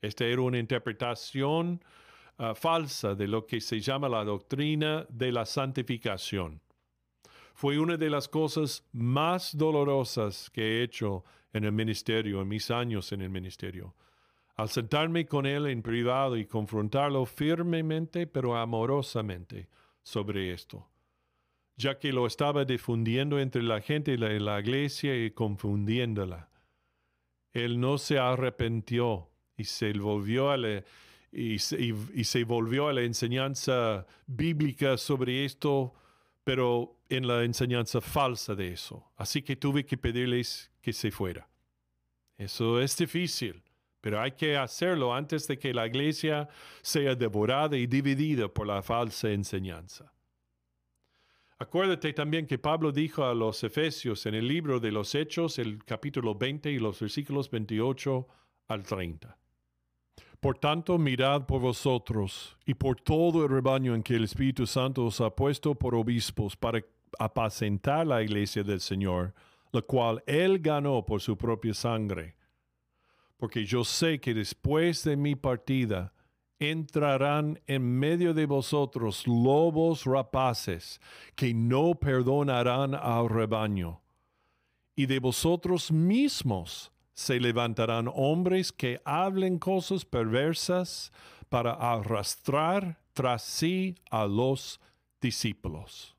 Esta 0.00 0.24
era 0.24 0.42
una 0.42 0.58
interpretación 0.58 1.82
ah, 2.38 2.54
falsa 2.54 3.14
de 3.14 3.26
lo 3.26 3.46
que 3.46 3.60
se 3.60 3.80
llama 3.80 4.08
la 4.08 4.24
doctrina 4.24 5.04
de 5.08 5.32
la 5.32 5.44
santificación 5.44 6.60
fue 7.58 7.76
una 7.76 7.96
de 7.96 8.08
las 8.08 8.28
cosas 8.28 8.84
más 8.92 9.56
dolorosas 9.56 10.48
que 10.48 10.62
he 10.62 10.82
hecho 10.84 11.24
en 11.52 11.64
el 11.64 11.72
ministerio, 11.72 12.40
en 12.40 12.46
mis 12.46 12.70
años 12.70 13.10
en 13.10 13.20
el 13.20 13.30
ministerio. 13.30 13.96
Al 14.54 14.68
sentarme 14.68 15.26
con 15.26 15.44
él 15.44 15.66
en 15.66 15.82
privado 15.82 16.36
y 16.36 16.46
confrontarlo 16.46 17.26
firmemente 17.26 18.28
pero 18.28 18.56
amorosamente 18.56 19.68
sobre 20.04 20.52
esto, 20.52 20.86
ya 21.76 21.98
que 21.98 22.12
lo 22.12 22.28
estaba 22.28 22.64
difundiendo 22.64 23.40
entre 23.40 23.64
la 23.64 23.80
gente 23.80 24.16
de 24.16 24.38
la 24.38 24.60
iglesia 24.60 25.16
y 25.16 25.32
confundiéndola. 25.32 26.48
Él 27.52 27.80
no 27.80 27.98
se 27.98 28.20
arrepintió 28.20 29.30
y 29.56 29.64
se 29.64 29.92
volvió 29.94 30.52
a 30.52 30.56
la, 30.56 30.84
y 31.32 31.58
se 31.58 32.44
volvió 32.44 32.86
a 32.86 32.92
la 32.92 33.02
enseñanza 33.02 34.06
bíblica 34.28 34.96
sobre 34.96 35.44
esto 35.44 35.92
pero 36.48 36.97
en 37.08 37.26
la 37.26 37.44
enseñanza 37.44 38.00
falsa 38.00 38.54
de 38.54 38.72
eso. 38.72 39.10
Así 39.16 39.42
que 39.42 39.56
tuve 39.56 39.84
que 39.84 39.96
pedirles 39.96 40.70
que 40.80 40.92
se 40.92 41.10
fuera. 41.10 41.48
Eso 42.36 42.80
es 42.80 42.96
difícil, 42.96 43.62
pero 44.00 44.20
hay 44.20 44.32
que 44.32 44.56
hacerlo 44.56 45.14
antes 45.14 45.46
de 45.48 45.58
que 45.58 45.74
la 45.74 45.86
iglesia 45.86 46.48
sea 46.82 47.14
devorada 47.14 47.76
y 47.76 47.86
dividida 47.86 48.48
por 48.48 48.66
la 48.66 48.82
falsa 48.82 49.30
enseñanza. 49.30 50.12
Acuérdate 51.58 52.12
también 52.12 52.46
que 52.46 52.58
Pablo 52.58 52.92
dijo 52.92 53.24
a 53.24 53.34
los 53.34 53.64
Efesios 53.64 54.24
en 54.26 54.34
el 54.34 54.46
libro 54.46 54.78
de 54.78 54.92
los 54.92 55.12
Hechos, 55.16 55.58
el 55.58 55.84
capítulo 55.84 56.36
20 56.36 56.70
y 56.70 56.78
los 56.78 57.00
versículos 57.00 57.50
28 57.50 58.28
al 58.68 58.84
30. 58.84 59.36
Por 60.38 60.56
tanto, 60.58 60.98
mirad 60.98 61.46
por 61.46 61.60
vosotros 61.60 62.56
y 62.64 62.74
por 62.74 63.00
todo 63.00 63.42
el 63.42 63.50
rebaño 63.50 63.96
en 63.96 64.04
que 64.04 64.14
el 64.14 64.22
Espíritu 64.22 64.68
Santo 64.68 65.06
os 65.06 65.20
ha 65.20 65.30
puesto 65.30 65.74
por 65.74 65.96
obispos 65.96 66.56
para 66.56 66.80
apacentar 67.18 68.06
la 68.06 68.22
iglesia 68.22 68.62
del 68.62 68.80
Señor, 68.80 69.34
la 69.72 69.82
cual 69.82 70.22
Él 70.26 70.58
ganó 70.58 71.04
por 71.04 71.20
su 71.20 71.36
propia 71.36 71.74
sangre. 71.74 72.36
Porque 73.36 73.64
yo 73.64 73.84
sé 73.84 74.20
que 74.20 74.34
después 74.34 75.04
de 75.04 75.16
mi 75.16 75.36
partida 75.36 76.12
entrarán 76.58 77.60
en 77.66 77.82
medio 77.98 78.34
de 78.34 78.46
vosotros 78.46 79.26
lobos 79.26 80.04
rapaces 80.04 81.00
que 81.36 81.54
no 81.54 81.94
perdonarán 81.94 82.94
al 82.94 83.28
rebaño 83.28 84.02
y 84.98 85.06
de 85.06 85.20
vosotros 85.20 85.92
mismos 85.92 86.90
se 87.14 87.38
levantarán 87.38 88.10
hombres 88.12 88.72
que 88.72 89.00
hablen 89.04 89.60
cosas 89.60 90.04
perversas 90.04 91.12
para 91.48 91.72
arrastrar 91.72 92.98
tras 93.12 93.44
sí 93.44 93.94
a 94.10 94.26
los 94.26 94.80
discípulos. 95.20 96.17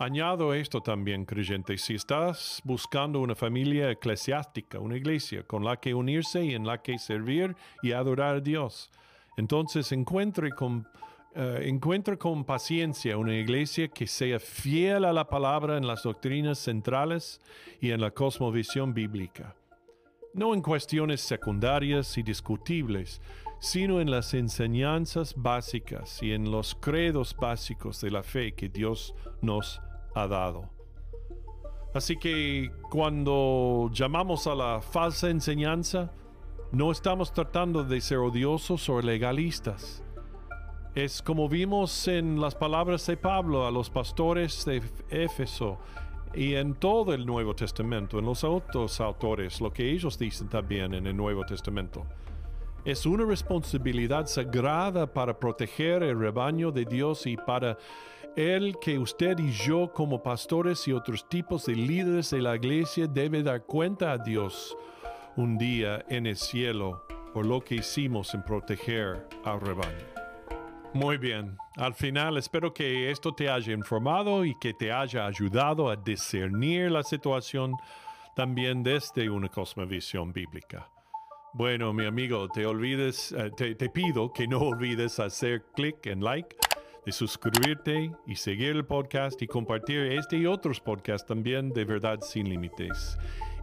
Añado 0.00 0.54
esto 0.54 0.80
también, 0.80 1.24
creyente, 1.24 1.76
si 1.76 1.96
estás 1.96 2.60
buscando 2.62 3.18
una 3.18 3.34
familia 3.34 3.90
eclesiástica, 3.90 4.78
una 4.78 4.96
iglesia 4.96 5.42
con 5.42 5.64
la 5.64 5.76
que 5.80 5.92
unirse 5.92 6.44
y 6.44 6.54
en 6.54 6.64
la 6.64 6.80
que 6.80 7.00
servir 7.00 7.56
y 7.82 7.90
adorar 7.90 8.36
a 8.36 8.40
Dios, 8.40 8.92
entonces 9.36 9.90
encuentre 9.90 10.52
con, 10.52 10.86
eh, 11.34 11.80
con 12.16 12.44
paciencia 12.44 13.18
una 13.18 13.34
iglesia 13.34 13.88
que 13.88 14.06
sea 14.06 14.38
fiel 14.38 15.04
a 15.04 15.12
la 15.12 15.28
palabra 15.28 15.76
en 15.76 15.88
las 15.88 16.04
doctrinas 16.04 16.60
centrales 16.60 17.40
y 17.80 17.90
en 17.90 18.00
la 18.00 18.12
cosmovisión 18.12 18.94
bíblica. 18.94 19.56
No 20.32 20.54
en 20.54 20.62
cuestiones 20.62 21.22
secundarias 21.22 22.16
y 22.18 22.22
discutibles, 22.22 23.20
sino 23.58 24.00
en 24.00 24.12
las 24.12 24.32
enseñanzas 24.32 25.34
básicas 25.36 26.22
y 26.22 26.34
en 26.34 26.52
los 26.52 26.76
credos 26.76 27.34
básicos 27.36 28.00
de 28.00 28.12
la 28.12 28.22
fe 28.22 28.52
que 28.52 28.68
Dios 28.68 29.12
nos 29.42 29.80
dado. 30.26 30.68
Así 31.94 32.16
que 32.16 32.70
cuando 32.90 33.90
llamamos 33.92 34.46
a 34.46 34.54
la 34.54 34.80
falsa 34.80 35.30
enseñanza, 35.30 36.12
no 36.70 36.90
estamos 36.90 37.32
tratando 37.32 37.82
de 37.82 38.00
ser 38.00 38.18
odiosos 38.18 38.88
o 38.88 39.00
legalistas. 39.00 40.02
Es 40.94 41.22
como 41.22 41.48
vimos 41.48 42.08
en 42.08 42.40
las 42.40 42.54
palabras 42.54 43.06
de 43.06 43.16
Pablo 43.16 43.66
a 43.66 43.70
los 43.70 43.88
pastores 43.88 44.64
de 44.64 44.82
Éfeso 45.10 45.78
y 46.34 46.54
en 46.54 46.74
todo 46.74 47.14
el 47.14 47.24
Nuevo 47.24 47.54
Testamento, 47.54 48.18
en 48.18 48.26
los 48.26 48.44
otros 48.44 49.00
autores, 49.00 49.60
lo 49.60 49.72
que 49.72 49.90
ellos 49.90 50.18
dicen 50.18 50.48
también 50.48 50.94
en 50.94 51.06
el 51.06 51.16
Nuevo 51.16 51.44
Testamento. 51.44 52.04
Es 52.84 53.06
una 53.06 53.24
responsabilidad 53.24 54.26
sagrada 54.26 55.12
para 55.12 55.38
proteger 55.38 56.02
el 56.02 56.18
rebaño 56.18 56.70
de 56.70 56.84
Dios 56.84 57.26
y 57.26 57.36
para 57.36 57.78
el 58.38 58.78
que 58.78 59.00
usted 59.00 59.36
y 59.40 59.50
yo 59.50 59.92
como 59.92 60.22
pastores 60.22 60.86
y 60.86 60.92
otros 60.92 61.28
tipos 61.28 61.66
de 61.66 61.74
líderes 61.74 62.30
de 62.30 62.40
la 62.40 62.54
iglesia 62.54 63.08
debe 63.08 63.42
dar 63.42 63.64
cuenta 63.64 64.12
a 64.12 64.18
Dios 64.18 64.76
un 65.34 65.58
día 65.58 66.04
en 66.08 66.24
el 66.24 66.36
cielo 66.36 67.04
por 67.34 67.44
lo 67.44 67.60
que 67.60 67.74
hicimos 67.74 68.32
en 68.34 68.44
proteger 68.44 69.26
al 69.44 69.60
rebaño. 69.60 70.06
Muy 70.94 71.18
bien, 71.18 71.58
al 71.74 71.94
final 71.94 72.36
espero 72.36 72.72
que 72.72 73.10
esto 73.10 73.34
te 73.34 73.50
haya 73.50 73.72
informado 73.72 74.44
y 74.44 74.56
que 74.60 74.72
te 74.72 74.92
haya 74.92 75.26
ayudado 75.26 75.90
a 75.90 75.96
discernir 75.96 76.92
la 76.92 77.02
situación 77.02 77.74
también 78.36 78.84
desde 78.84 79.28
una 79.28 79.48
cosmovisión 79.48 80.32
bíblica. 80.32 80.88
Bueno, 81.54 81.92
mi 81.92 82.06
amigo, 82.06 82.48
te 82.48 82.64
olvides, 82.66 83.32
eh, 83.32 83.50
te, 83.56 83.74
te, 83.74 83.88
pido 83.88 84.32
que 84.32 84.46
no 84.46 84.58
olvides 84.60 85.18
hacer 85.18 85.64
clic 85.74 86.06
en 86.06 86.22
like, 86.22 86.56
de 87.08 87.12
suscribirte 87.12 88.12
y 88.26 88.36
seguir 88.36 88.76
el 88.76 88.84
podcast 88.84 89.40
y 89.40 89.46
compartir 89.46 90.12
este 90.12 90.36
y 90.36 90.44
otros 90.44 90.78
podcasts 90.78 91.26
también 91.26 91.70
de 91.70 91.86
Verdad 91.86 92.20
Sin 92.20 92.50
Límites. 92.50 93.16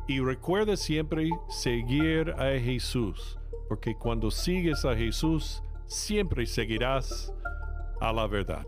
Y 0.08 0.20
recuerda 0.20 0.76
siempre 0.76 1.30
seguir 1.48 2.32
a 2.40 2.60
Jesús, 2.60 3.38
porque 3.70 3.94
cuando 3.94 4.32
sigues 4.32 4.84
a 4.84 4.96
Jesús, 4.96 5.62
siempre 5.86 6.48
seguirás 6.48 7.32
a 8.02 8.12
la 8.12 8.26
verdad. 8.26 8.66